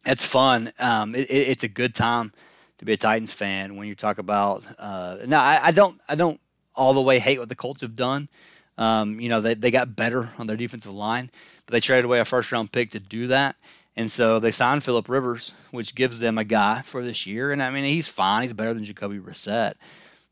it's 0.06 0.26
fun. 0.26 0.72
Um, 0.80 1.16
it, 1.16 1.30
it, 1.30 1.48
it's 1.50 1.64
a 1.64 1.68
good 1.68 1.94
time 1.94 2.34
to 2.80 2.86
be 2.86 2.94
a 2.94 2.98
Titans 2.98 3.34
fan 3.34 3.76
when 3.76 3.88
you 3.88 3.96
talk 3.96 4.18
about. 4.18 4.64
Uh, 4.78 5.18
now, 5.28 5.42
I, 5.42 5.60
I, 5.66 5.72
don't, 5.72 6.00
I 6.10 6.16
don't 6.16 6.40
all 6.76 6.94
the 6.94 7.02
way 7.02 7.20
hate 7.20 7.40
what 7.40 7.50
the 7.50 7.56
Colts 7.56 7.82
have 7.82 7.96
done. 7.96 8.30
Um, 8.78 9.20
you 9.20 9.30
know, 9.30 9.42
they, 9.42 9.54
they 9.54 9.72
got 9.72 9.96
better 9.96 10.30
on 10.40 10.48
their 10.48 10.56
defensive 10.56 10.94
line, 10.94 11.30
but 11.66 11.74
they 11.74 11.82
traded 11.82 12.06
away 12.06 12.20
a 12.20 12.26
first 12.26 12.52
round 12.52 12.72
pick 12.72 12.92
to 12.92 13.00
do 13.00 13.28
that. 13.28 13.58
And 13.98 14.10
so 14.10 14.40
they 14.40 14.52
signed 14.52 14.86
Philip 14.86 15.10
Rivers, 15.10 15.54
which 15.72 15.94
gives 15.94 16.20
them 16.20 16.38
a 16.38 16.46
guy 16.46 16.82
for 16.84 17.04
this 17.04 17.28
year. 17.28 17.52
And 17.52 17.62
I 17.62 17.70
mean, 17.70 17.84
he's 17.84 18.08
fine. 18.08 18.44
He's 18.44 18.54
better 18.54 18.74
than 18.74 18.86
Jacoby 18.86 19.20
Brissett. 19.20 19.74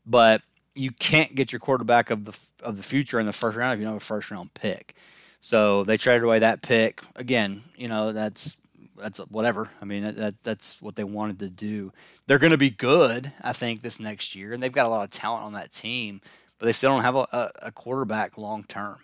But 0.06 0.40
you 0.78 0.92
can't 0.92 1.34
get 1.34 1.52
your 1.52 1.58
quarterback 1.58 2.10
of 2.10 2.24
the 2.24 2.38
of 2.62 2.76
the 2.76 2.82
future 2.82 3.18
in 3.18 3.26
the 3.26 3.32
first 3.32 3.56
round 3.56 3.74
if 3.74 3.80
you 3.80 3.84
don't 3.84 3.94
have 3.94 4.02
a 4.02 4.04
first 4.04 4.30
round 4.30 4.54
pick. 4.54 4.94
So 5.40 5.84
they 5.84 5.96
traded 5.96 6.24
away 6.24 6.40
that 6.40 6.62
pick. 6.62 7.02
Again, 7.16 7.62
you 7.76 7.88
know, 7.88 8.12
that's 8.12 8.56
that's 8.96 9.18
whatever. 9.18 9.70
I 9.80 9.84
mean, 9.84 10.02
that, 10.02 10.42
that's 10.42 10.82
what 10.82 10.96
they 10.96 11.04
wanted 11.04 11.38
to 11.40 11.50
do. 11.50 11.92
They're 12.26 12.38
going 12.38 12.52
to 12.52 12.58
be 12.58 12.70
good, 12.70 13.32
I 13.42 13.52
think, 13.52 13.80
this 13.80 14.00
next 14.00 14.34
year, 14.34 14.52
and 14.52 14.62
they've 14.62 14.72
got 14.72 14.86
a 14.86 14.88
lot 14.88 15.04
of 15.04 15.10
talent 15.10 15.44
on 15.44 15.52
that 15.52 15.72
team, 15.72 16.20
but 16.58 16.66
they 16.66 16.72
still 16.72 16.90
don't 16.90 17.04
have 17.04 17.14
a, 17.14 17.50
a 17.62 17.72
quarterback 17.72 18.38
long 18.38 18.64
term. 18.64 18.98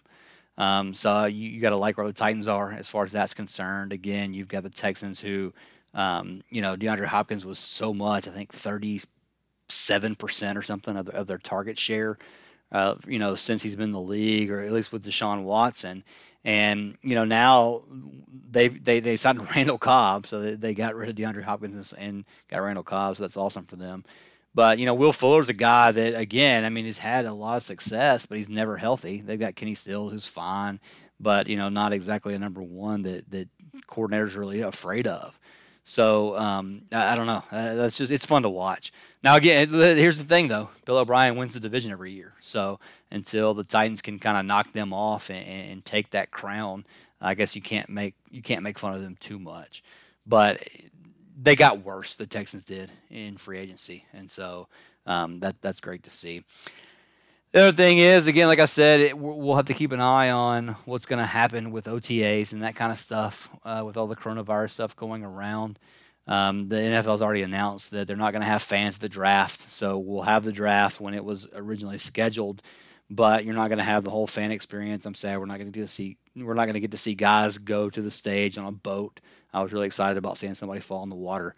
Um, 0.56 0.94
so 0.94 1.26
you, 1.26 1.48
you 1.48 1.60
got 1.60 1.70
to 1.70 1.76
like 1.76 1.96
where 1.96 2.06
the 2.06 2.12
Titans 2.12 2.48
are 2.48 2.72
as 2.72 2.88
far 2.88 3.04
as 3.04 3.12
that's 3.12 3.34
concerned. 3.34 3.92
Again, 3.92 4.34
you've 4.34 4.48
got 4.48 4.62
the 4.62 4.70
Texans 4.70 5.20
who, 5.20 5.52
um, 5.94 6.42
you 6.50 6.60
know, 6.60 6.76
DeAndre 6.76 7.06
Hopkins 7.06 7.44
was 7.46 7.58
so 7.58 7.92
much, 7.94 8.28
I 8.28 8.30
think, 8.30 8.52
thirty-seven 9.68 10.16
percent 10.16 10.58
or 10.58 10.62
something 10.62 10.96
of, 10.96 11.08
of 11.08 11.26
their 11.26 11.38
target 11.38 11.78
share. 11.78 12.18
Uh, 12.72 12.96
you 13.06 13.18
know, 13.18 13.34
since 13.34 13.62
he's 13.62 13.76
been 13.76 13.84
in 13.84 13.92
the 13.92 14.00
league, 14.00 14.50
or 14.50 14.60
at 14.60 14.72
least 14.72 14.92
with 14.92 15.04
Deshaun 15.04 15.44
Watson. 15.44 16.02
And 16.44 16.98
you 17.02 17.14
know 17.14 17.24
now 17.24 17.84
they 18.50 18.68
they 18.68 19.00
they 19.00 19.16
signed 19.16 19.48
Randall 19.56 19.78
Cobb, 19.78 20.26
so 20.26 20.40
they, 20.40 20.54
they 20.54 20.74
got 20.74 20.94
rid 20.94 21.08
of 21.08 21.16
DeAndre 21.16 21.42
Hopkins 21.42 21.92
and 21.94 22.24
got 22.50 22.58
Randall 22.58 22.84
Cobb, 22.84 23.16
so 23.16 23.22
that's 23.22 23.36
awesome 23.36 23.64
for 23.64 23.76
them. 23.76 24.04
But 24.54 24.78
you 24.78 24.84
know, 24.84 24.94
Will 24.94 25.12
Fuller's 25.12 25.48
a 25.48 25.54
guy 25.54 25.90
that 25.92 26.20
again, 26.20 26.64
I 26.64 26.68
mean, 26.68 26.84
he's 26.84 26.98
had 26.98 27.24
a 27.24 27.32
lot 27.32 27.56
of 27.56 27.62
success, 27.62 28.26
but 28.26 28.36
he's 28.36 28.50
never 28.50 28.76
healthy. 28.76 29.22
They've 29.22 29.40
got 29.40 29.56
Kenny 29.56 29.74
Stills, 29.74 30.12
who's 30.12 30.26
fine, 30.26 30.80
but 31.18 31.48
you 31.48 31.56
know, 31.56 31.70
not 31.70 31.94
exactly 31.94 32.34
a 32.34 32.38
number 32.38 32.62
one 32.62 33.02
that 33.02 33.30
that 33.30 33.48
coordinators 33.88 34.36
really 34.36 34.60
afraid 34.60 35.06
of. 35.06 35.38
So 35.84 36.36
um, 36.38 36.82
I, 36.92 37.12
I, 37.12 37.14
don't 37.14 37.26
know. 37.26 37.42
Uh, 37.52 37.74
that's 37.74 37.98
just 37.98 38.10
it's 38.10 38.24
fun 38.24 38.42
to 38.42 38.48
watch. 38.48 38.90
Now 39.22 39.36
again, 39.36 39.68
here's 39.68 40.16
the 40.16 40.24
thing 40.24 40.48
though: 40.48 40.70
Bill 40.86 40.96
O'Brien 40.96 41.36
wins 41.36 41.52
the 41.52 41.60
division 41.60 41.92
every 41.92 42.10
year. 42.10 42.32
So 42.40 42.80
until 43.10 43.52
the 43.52 43.64
Titans 43.64 44.00
can 44.00 44.18
kind 44.18 44.38
of 44.38 44.46
knock 44.46 44.72
them 44.72 44.94
off 44.94 45.30
and, 45.30 45.46
and, 45.46 45.84
take 45.84 46.10
that 46.10 46.30
crown, 46.30 46.86
I 47.20 47.34
guess 47.34 47.54
you 47.54 47.60
can't 47.60 47.90
make 47.90 48.14
you 48.30 48.40
can't 48.40 48.62
make 48.62 48.78
fun 48.78 48.94
of 48.94 49.02
them 49.02 49.16
too 49.20 49.38
much. 49.38 49.82
But 50.26 50.66
they 51.40 51.54
got 51.54 51.84
worse. 51.84 52.14
The 52.14 52.26
Texans 52.26 52.64
did 52.64 52.90
in 53.10 53.36
free 53.36 53.58
agency, 53.58 54.06
and 54.14 54.30
so 54.30 54.68
um, 55.04 55.40
that 55.40 55.60
that's 55.60 55.80
great 55.80 56.02
to 56.04 56.10
see. 56.10 56.44
The 57.54 57.68
other 57.68 57.76
thing 57.76 57.98
is, 57.98 58.26
again, 58.26 58.48
like 58.48 58.58
I 58.58 58.64
said, 58.64 58.98
it, 58.98 59.16
we'll 59.16 59.54
have 59.54 59.66
to 59.66 59.74
keep 59.74 59.92
an 59.92 60.00
eye 60.00 60.28
on 60.30 60.74
what's 60.86 61.06
going 61.06 61.20
to 61.20 61.24
happen 61.24 61.70
with 61.70 61.84
OTAs 61.84 62.52
and 62.52 62.64
that 62.64 62.74
kind 62.74 62.90
of 62.90 62.98
stuff 62.98 63.48
uh, 63.62 63.84
with 63.86 63.96
all 63.96 64.08
the 64.08 64.16
coronavirus 64.16 64.70
stuff 64.70 64.96
going 64.96 65.22
around. 65.22 65.78
Um, 66.26 66.68
the 66.68 66.74
NFL's 66.74 67.22
already 67.22 67.42
announced 67.42 67.92
that 67.92 68.08
they're 68.08 68.16
not 68.16 68.32
going 68.32 68.42
to 68.42 68.48
have 68.48 68.60
fans 68.60 68.96
at 68.96 69.02
the 69.02 69.08
draft, 69.08 69.60
so 69.60 70.00
we'll 70.00 70.22
have 70.22 70.42
the 70.42 70.50
draft 70.50 71.00
when 71.00 71.14
it 71.14 71.24
was 71.24 71.46
originally 71.54 71.98
scheduled, 71.98 72.60
but 73.08 73.44
you're 73.44 73.54
not 73.54 73.68
going 73.68 73.78
to 73.78 73.84
have 73.84 74.02
the 74.02 74.10
whole 74.10 74.26
fan 74.26 74.50
experience. 74.50 75.06
I'm 75.06 75.14
sad 75.14 75.38
we're 75.38 75.46
not 75.46 75.60
going 75.60 75.70
to 75.70 75.86
see 75.86 76.16
we're 76.34 76.54
not 76.54 76.64
going 76.64 76.74
to 76.74 76.80
get 76.80 76.90
to 76.90 76.96
see 76.96 77.14
guys 77.14 77.58
go 77.58 77.88
to 77.88 78.02
the 78.02 78.10
stage 78.10 78.58
on 78.58 78.66
a 78.66 78.72
boat. 78.72 79.20
I 79.52 79.62
was 79.62 79.72
really 79.72 79.86
excited 79.86 80.18
about 80.18 80.38
seeing 80.38 80.54
somebody 80.54 80.80
fall 80.80 81.04
in 81.04 81.08
the 81.08 81.14
water. 81.14 81.54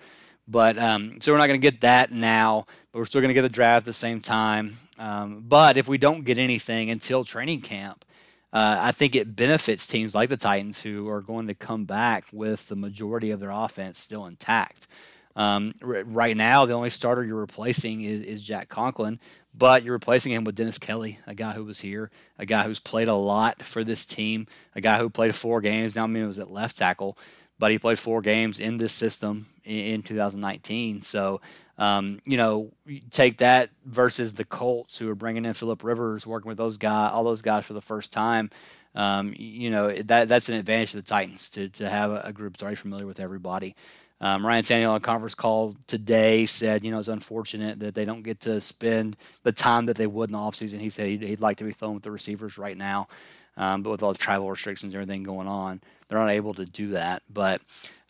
But 0.49 0.79
um, 0.79 1.21
so 1.21 1.33
we're 1.33 1.39
not 1.39 1.49
going 1.49 1.61
to 1.61 1.71
get 1.71 1.81
that 1.81 2.13
now, 2.13 2.67
but 2.93 3.01
we're 3.01 3.07
still 3.07 3.21
going 3.21 3.31
to 3.31 3.35
get 3.35 3.43
the 3.43 3.49
draft 3.49 3.79
at 3.79 3.85
the 3.85 3.93
same 3.93 4.21
time. 4.21 4.77
Um, 4.99 5.45
but 5.47 5.77
if 5.77 5.89
we 5.89 5.99
don't 5.99 6.25
get 6.25 6.39
anything 6.39 6.91
until 6.91 7.25
training 7.25 7.63
camp, 7.63 8.05
uh, 8.53 8.79
I 8.81 8.93
think 8.93 9.15
it 9.15 9.37
benefits 9.37 9.87
teams 9.87 10.15
like 10.15 10.29
the 10.29 10.37
Titans 10.37 10.83
who 10.83 11.09
are 11.09 11.21
going 11.21 11.49
to 11.49 11.55
come 11.55 11.85
back 11.85 12.25
with 12.33 12.69
the 12.69 12.77
majority 12.77 13.31
of 13.31 13.41
their 13.41 13.51
offense 13.51 13.99
still 13.99 14.25
intact. 14.25 14.87
Um, 15.35 15.75
r- 15.83 16.05
right 16.05 16.37
now, 16.37 16.65
the 16.65 16.73
only 16.73 16.89
starter 16.89 17.23
you're 17.23 17.41
replacing 17.41 18.03
is, 18.03 18.23
is, 18.23 18.47
Jack 18.47 18.71
Conklin, 18.71 19.21
but 19.53 19.83
you're 19.83 19.93
replacing 19.93 20.33
him 20.33 20.45
with 20.45 20.55
Dennis 20.55 20.79
Kelly, 20.79 21.19
a 21.27 21.35
guy 21.35 21.53
who 21.53 21.65
was 21.65 21.81
here, 21.81 22.11
a 22.39 22.47
guy 22.47 22.63
who's 22.63 22.81
played 22.81 23.09
a 23.09 23.15
lot 23.15 23.63
for 23.63 23.85
this 23.85 24.07
team, 24.07 24.47
a 24.75 24.81
guy 24.81 24.99
who 24.99 25.11
played 25.11 25.35
four 25.35 25.61
games. 25.61 25.95
Now, 25.95 26.05
I 26.05 26.07
mean, 26.07 26.23
it 26.23 26.27
was 26.27 26.39
at 26.39 26.51
left 26.51 26.79
tackle, 26.79 27.19
but 27.59 27.71
he 27.71 27.79
played 27.79 27.99
four 27.99 28.21
games 28.21 28.61
in 28.61 28.77
this 28.77 28.93
system 28.93 29.47
in, 29.65 29.79
in 29.79 30.03
2019. 30.03 31.03
So, 31.03 31.41
um, 31.79 32.21
you 32.25 32.37
know, 32.37 32.73
take 33.11 33.39
that 33.39 33.71
versus 33.85 34.35
the 34.35 34.45
Colts 34.45 34.99
who 34.99 35.11
are 35.11 35.15
bringing 35.15 35.45
in 35.45 35.53
Philip 35.53 35.85
Rivers, 35.85 36.27
working 36.27 36.49
with 36.49 36.59
those 36.59 36.77
guys, 36.77 37.13
all 37.13 37.25
those 37.25 37.43
guys 37.43 37.65
for 37.65 37.75
the 37.75 37.83
first 37.83 38.13
time. 38.13 38.51
Um, 38.95 39.35
you 39.37 39.71
know, 39.71 39.93
that 39.93 40.29
that's 40.29 40.49
an 40.49 40.55
advantage 40.55 40.93
to 40.93 40.97
the 40.97 41.03
Titans 41.03 41.51
to, 41.51 41.69
to 41.69 41.89
have 41.89 42.13
a, 42.13 42.33
group 42.33 42.55
that's 42.55 42.63
already 42.63 42.77
familiar 42.77 43.07
with 43.07 43.21
everybody. 43.21 43.77
Um, 44.23 44.47
Ryan 44.47 44.65
Tannehill 44.65 44.91
on 44.91 44.97
a 44.97 45.01
conference 45.01 45.35
call 45.35 45.77
today 45.87 46.47
said, 46.47 46.83
you 46.83 46.91
know, 46.91 46.99
it's 46.99 47.09
unfortunate 47.09 47.79
that 47.81 47.95
they 47.95 48.07
don't 48.07 48.23
get 48.23 48.41
to 48.41 48.63
spend 48.63 49.19
the 49.43 49.53
time 49.53 49.85
that 49.87 49.97
they 49.97 50.07
would 50.07 50.31
in 50.31 50.33
the 50.33 50.39
offseason. 50.39 50.81
He 50.81 50.89
said 50.89 51.09
he'd, 51.09 51.23
he'd 51.23 51.41
like 51.43 51.59
to 51.59 51.65
be 51.65 51.73
throwing 51.73 51.95
with 51.95 52.05
the 52.05 52.11
receivers 52.11 52.57
right 52.57 52.77
now. 52.77 53.09
Um, 53.59 53.83
but 53.83 53.91
with 53.91 54.03
all 54.03 54.13
the 54.13 54.19
travel 54.19 54.51
restrictions 54.51 54.95
and 54.95 55.03
everything 55.03 55.23
going 55.23 55.49
on, 55.49 55.83
they're 56.09 56.19
not 56.19 56.31
able 56.31 56.55
to 56.55 56.65
do 56.65 56.89
that. 56.91 57.23
But 57.33 57.61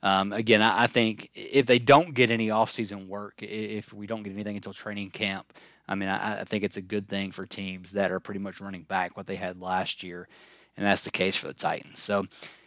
um, 0.02 0.32
again, 0.32 0.62
I, 0.62 0.84
I, 0.84 0.86
think 0.86 1.30
if 1.34 1.66
they 1.66 1.78
don't 1.78 2.14
get 2.14 2.30
any 2.30 2.48
offseason 2.48 3.08
work, 3.08 3.42
if 3.42 3.92
we 3.92 4.06
don't 4.06 4.22
get 4.22 4.32
anything 4.32 4.56
until 4.56 4.72
training 4.72 5.10
camp, 5.10 5.52
I 5.88 5.94
mean, 5.94 6.08
I, 6.08 6.40
I, 6.40 6.44
think 6.44 6.64
it's 6.64 6.76
a 6.76 6.82
good 6.82 7.08
thing 7.08 7.32
for 7.32 7.46
teams 7.46 7.92
that 7.92 8.12
are 8.12 8.20
pretty 8.20 8.40
much 8.40 8.60
running 8.60 8.82
back 8.82 9.16
what 9.16 9.26
they 9.26 9.36
had 9.36 9.60
last 9.60 10.02
year, 10.02 10.28
and 10.76 10.86
that's 10.86 11.02
the 11.02 11.10
case 11.10 11.36
for 11.36 11.46
the 11.46 11.54
Titans. 11.54 12.00
So 12.00 12.26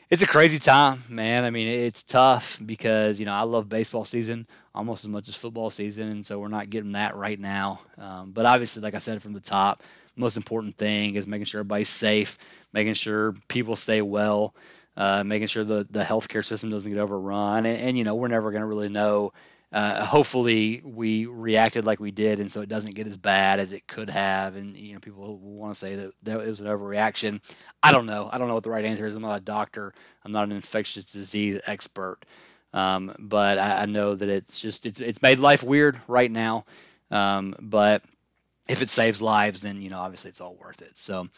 it's 0.09 0.23
a 0.23 0.27
crazy 0.27 0.57
time, 0.57 1.03
man. 1.07 1.43
I 1.43 1.51
mean, 1.51 1.67
it's 1.67 2.01
tough 2.01 2.59
because 2.65 3.19
you 3.19 3.25
know 3.25 3.33
I 3.33 3.43
love 3.43 3.69
baseball 3.69 4.05
season 4.05 4.47
almost 4.73 5.03
as 5.03 5.09
much 5.09 5.29
as 5.29 5.35
football 5.35 5.69
season, 5.69 6.09
and 6.09 6.25
so 6.25 6.39
we're 6.39 6.47
not 6.47 6.69
getting 6.69 6.93
that 6.93 7.15
right 7.15 7.39
now. 7.39 7.81
Um, 7.97 8.31
but 8.31 8.45
obviously, 8.45 8.81
like 8.81 8.95
I 8.95 8.99
said 8.99 9.21
from 9.21 9.33
the 9.33 9.39
top, 9.39 9.83
most 10.15 10.35
important 10.35 10.77
thing 10.77 11.15
is 11.15 11.27
making 11.27 11.45
sure 11.45 11.59
everybody's 11.59 11.89
safe, 11.89 12.37
making 12.73 12.93
sure 12.93 13.33
people 13.47 13.75
stay 13.75 14.01
well, 14.01 14.55
uh, 14.99 15.23
making 15.23 15.47
sure 15.47 15.63
the 15.63 15.87
the 15.89 16.03
healthcare 16.03 16.43
system 16.43 16.69
doesn't 16.69 16.91
get 16.91 16.99
overrun, 16.99 17.65
and, 17.65 17.79
and 17.79 17.97
you 17.97 18.03
know 18.03 18.15
we're 18.15 18.27
never 18.27 18.51
going 18.51 18.61
to 18.61 18.67
really 18.67 18.89
know. 18.89 19.31
Uh, 19.71 20.03
hopefully, 20.03 20.81
we 20.83 21.25
reacted 21.25 21.85
like 21.85 21.99
we 22.01 22.11
did, 22.11 22.39
and 22.39 22.51
so 22.51 22.59
it 22.61 22.67
doesn't 22.69 22.95
get 22.95 23.07
as 23.07 23.15
bad 23.15 23.59
as 23.59 23.71
it 23.71 23.87
could 23.87 24.09
have. 24.09 24.57
And 24.57 24.75
you 24.75 24.93
know, 24.93 24.99
people 24.99 25.37
want 25.37 25.73
to 25.73 25.79
say 25.79 25.95
that, 25.95 26.11
that 26.23 26.41
it 26.41 26.49
was 26.49 26.59
an 26.59 26.65
overreaction. 26.65 27.41
I 27.81 27.93
don't 27.93 28.07
know. 28.07 28.29
I 28.31 28.37
don't 28.37 28.49
know 28.49 28.55
what 28.55 28.63
the 28.63 28.71
right 28.71 28.83
answer 28.83 29.07
is. 29.07 29.15
I'm 29.15 29.21
not 29.21 29.37
a 29.37 29.41
doctor. 29.41 29.93
I'm 30.25 30.33
not 30.33 30.43
an 30.43 30.51
infectious 30.51 31.05
disease 31.05 31.61
expert. 31.65 32.17
Um, 32.73 33.15
but 33.17 33.57
I, 33.57 33.83
I, 33.83 33.85
know 33.85 34.13
that 34.13 34.29
it's 34.29 34.59
just 34.59 34.85
it's 34.85 34.99
it's 34.99 35.23
made 35.23 35.39
life 35.39 35.63
weird 35.63 35.99
right 36.07 36.29
now. 36.29 36.65
Um, 37.09 37.55
but 37.59 38.03
if 38.67 38.81
it 38.81 38.89
saves 38.89 39.21
lives, 39.21 39.61
then 39.61 39.81
you 39.81 39.89
know 39.89 39.99
obviously 39.99 40.29
it's 40.29 40.41
all 40.41 40.55
worth 40.55 40.81
it. 40.81 40.97
So 40.97 41.29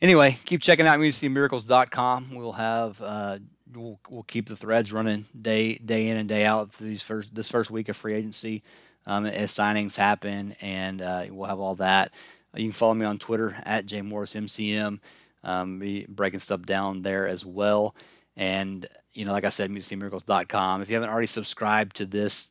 anyway, 0.00 0.38
keep 0.44 0.62
checking 0.62 0.86
out 0.86 0.98
MusicCityMiracles.com. 0.98 2.34
We'll 2.34 2.52
have 2.52 3.00
uh, 3.02 3.38
we'll, 3.74 4.00
we'll 4.08 4.22
keep 4.22 4.48
the 4.48 4.56
threads 4.56 4.92
running 4.92 5.26
day 5.40 5.74
day 5.74 6.08
in 6.08 6.16
and 6.16 6.28
day 6.28 6.44
out 6.44 6.72
these 6.74 7.02
first 7.02 7.34
this 7.34 7.50
first 7.50 7.70
week 7.70 7.88
of 7.88 7.96
free 7.96 8.14
agency 8.14 8.62
um, 9.06 9.26
as 9.26 9.52
signings 9.52 9.96
happen, 9.96 10.54
and 10.60 11.02
uh, 11.02 11.26
we'll 11.30 11.48
have 11.48 11.60
all 11.60 11.76
that. 11.76 12.12
You 12.54 12.64
can 12.64 12.72
follow 12.72 12.94
me 12.94 13.04
on 13.04 13.18
Twitter 13.18 13.56
at 13.64 13.86
jmorrismcm. 13.86 15.00
Um, 15.44 15.78
be 15.78 16.06
breaking 16.08 16.40
stuff 16.40 16.62
down 16.62 17.02
there 17.02 17.26
as 17.26 17.44
well, 17.44 17.94
and 18.36 18.86
you 19.12 19.24
know, 19.24 19.32
like 19.32 19.44
I 19.44 19.50
said, 19.50 19.70
MusicCityMiracles.com. 19.70 20.82
If 20.82 20.90
you 20.90 20.94
haven't 20.94 21.10
already 21.10 21.26
subscribed 21.26 21.96
to 21.96 22.06
this 22.06 22.48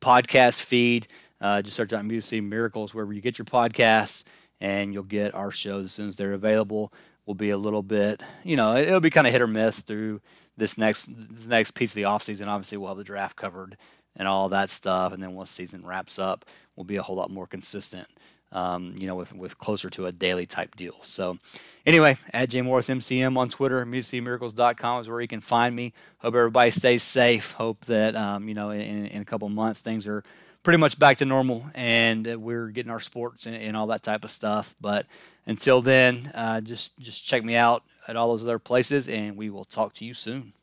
podcast 0.00 0.62
feed 0.62 1.08
uh, 1.40 1.62
just 1.62 1.76
search 1.76 1.92
out 1.92 2.04
Music 2.04 2.42
Miracles 2.42 2.94
wherever 2.94 3.12
you 3.12 3.20
get 3.20 3.38
your 3.38 3.44
podcasts, 3.44 4.24
and 4.60 4.92
you'll 4.92 5.02
get 5.02 5.34
our 5.34 5.50
shows 5.50 5.86
as 5.86 5.92
soon 5.92 6.08
as 6.08 6.16
they're 6.16 6.32
available. 6.32 6.92
Will 7.24 7.34
be 7.34 7.50
a 7.50 7.58
little 7.58 7.82
bit, 7.82 8.22
you 8.44 8.54
know, 8.54 8.76
it'll 8.76 9.00
be 9.00 9.10
kind 9.10 9.26
of 9.26 9.32
hit 9.32 9.42
or 9.42 9.48
miss 9.48 9.80
through 9.80 10.20
this 10.56 10.78
next 10.78 11.08
this 11.34 11.46
next 11.46 11.74
piece 11.74 11.90
of 11.90 11.96
the 11.96 12.04
off 12.04 12.22
season. 12.22 12.48
Obviously, 12.48 12.78
we'll 12.78 12.88
have 12.88 12.98
the 12.98 13.04
draft 13.04 13.36
covered 13.36 13.76
and 14.16 14.26
all 14.26 14.48
that 14.48 14.70
stuff, 14.70 15.12
and 15.12 15.22
then 15.22 15.34
once 15.34 15.50
season 15.50 15.84
wraps 15.84 16.18
up, 16.18 16.44
we'll 16.74 16.84
be 16.84 16.96
a 16.96 17.02
whole 17.02 17.16
lot 17.16 17.30
more 17.30 17.46
consistent. 17.46 18.06
Um, 18.52 18.94
you 18.96 19.08
know, 19.08 19.16
with, 19.16 19.34
with 19.34 19.58
closer 19.58 19.90
to 19.90 20.06
a 20.06 20.12
daily 20.12 20.46
type 20.46 20.76
deal. 20.76 20.94
So, 21.02 21.36
anyway, 21.84 22.16
at 22.32 22.48
J 22.48 22.62
Morris 22.62 22.88
MCM 22.88 23.36
on 23.36 23.48
Twitter, 23.48 23.84
MusicCityMiracles.com 23.84 25.00
is 25.00 25.08
where 25.08 25.20
you 25.20 25.26
can 25.26 25.40
find 25.40 25.74
me. 25.74 25.92
Hope 26.18 26.36
everybody 26.36 26.70
stays 26.70 27.02
safe. 27.02 27.52
Hope 27.52 27.84
that, 27.86 28.14
um, 28.14 28.48
you 28.48 28.54
know, 28.54 28.70
in, 28.70 29.06
in 29.06 29.20
a 29.20 29.24
couple 29.24 29.48
months 29.48 29.80
things 29.80 30.06
are 30.06 30.22
pretty 30.66 30.78
much 30.78 30.98
back 30.98 31.18
to 31.18 31.24
normal 31.24 31.64
and 31.76 32.26
we're 32.42 32.66
getting 32.70 32.90
our 32.90 32.98
sports 32.98 33.46
and, 33.46 33.54
and 33.54 33.76
all 33.76 33.86
that 33.86 34.02
type 34.02 34.24
of 34.24 34.30
stuff. 34.32 34.74
But 34.80 35.06
until 35.46 35.80
then, 35.80 36.28
uh, 36.34 36.60
just 36.60 36.98
just 36.98 37.24
check 37.24 37.44
me 37.44 37.54
out 37.54 37.84
at 38.08 38.16
all 38.16 38.30
those 38.30 38.42
other 38.42 38.58
places, 38.58 39.08
and 39.08 39.36
we 39.36 39.48
will 39.48 39.64
talk 39.64 39.92
to 39.94 40.04
you 40.04 40.12
soon. 40.12 40.54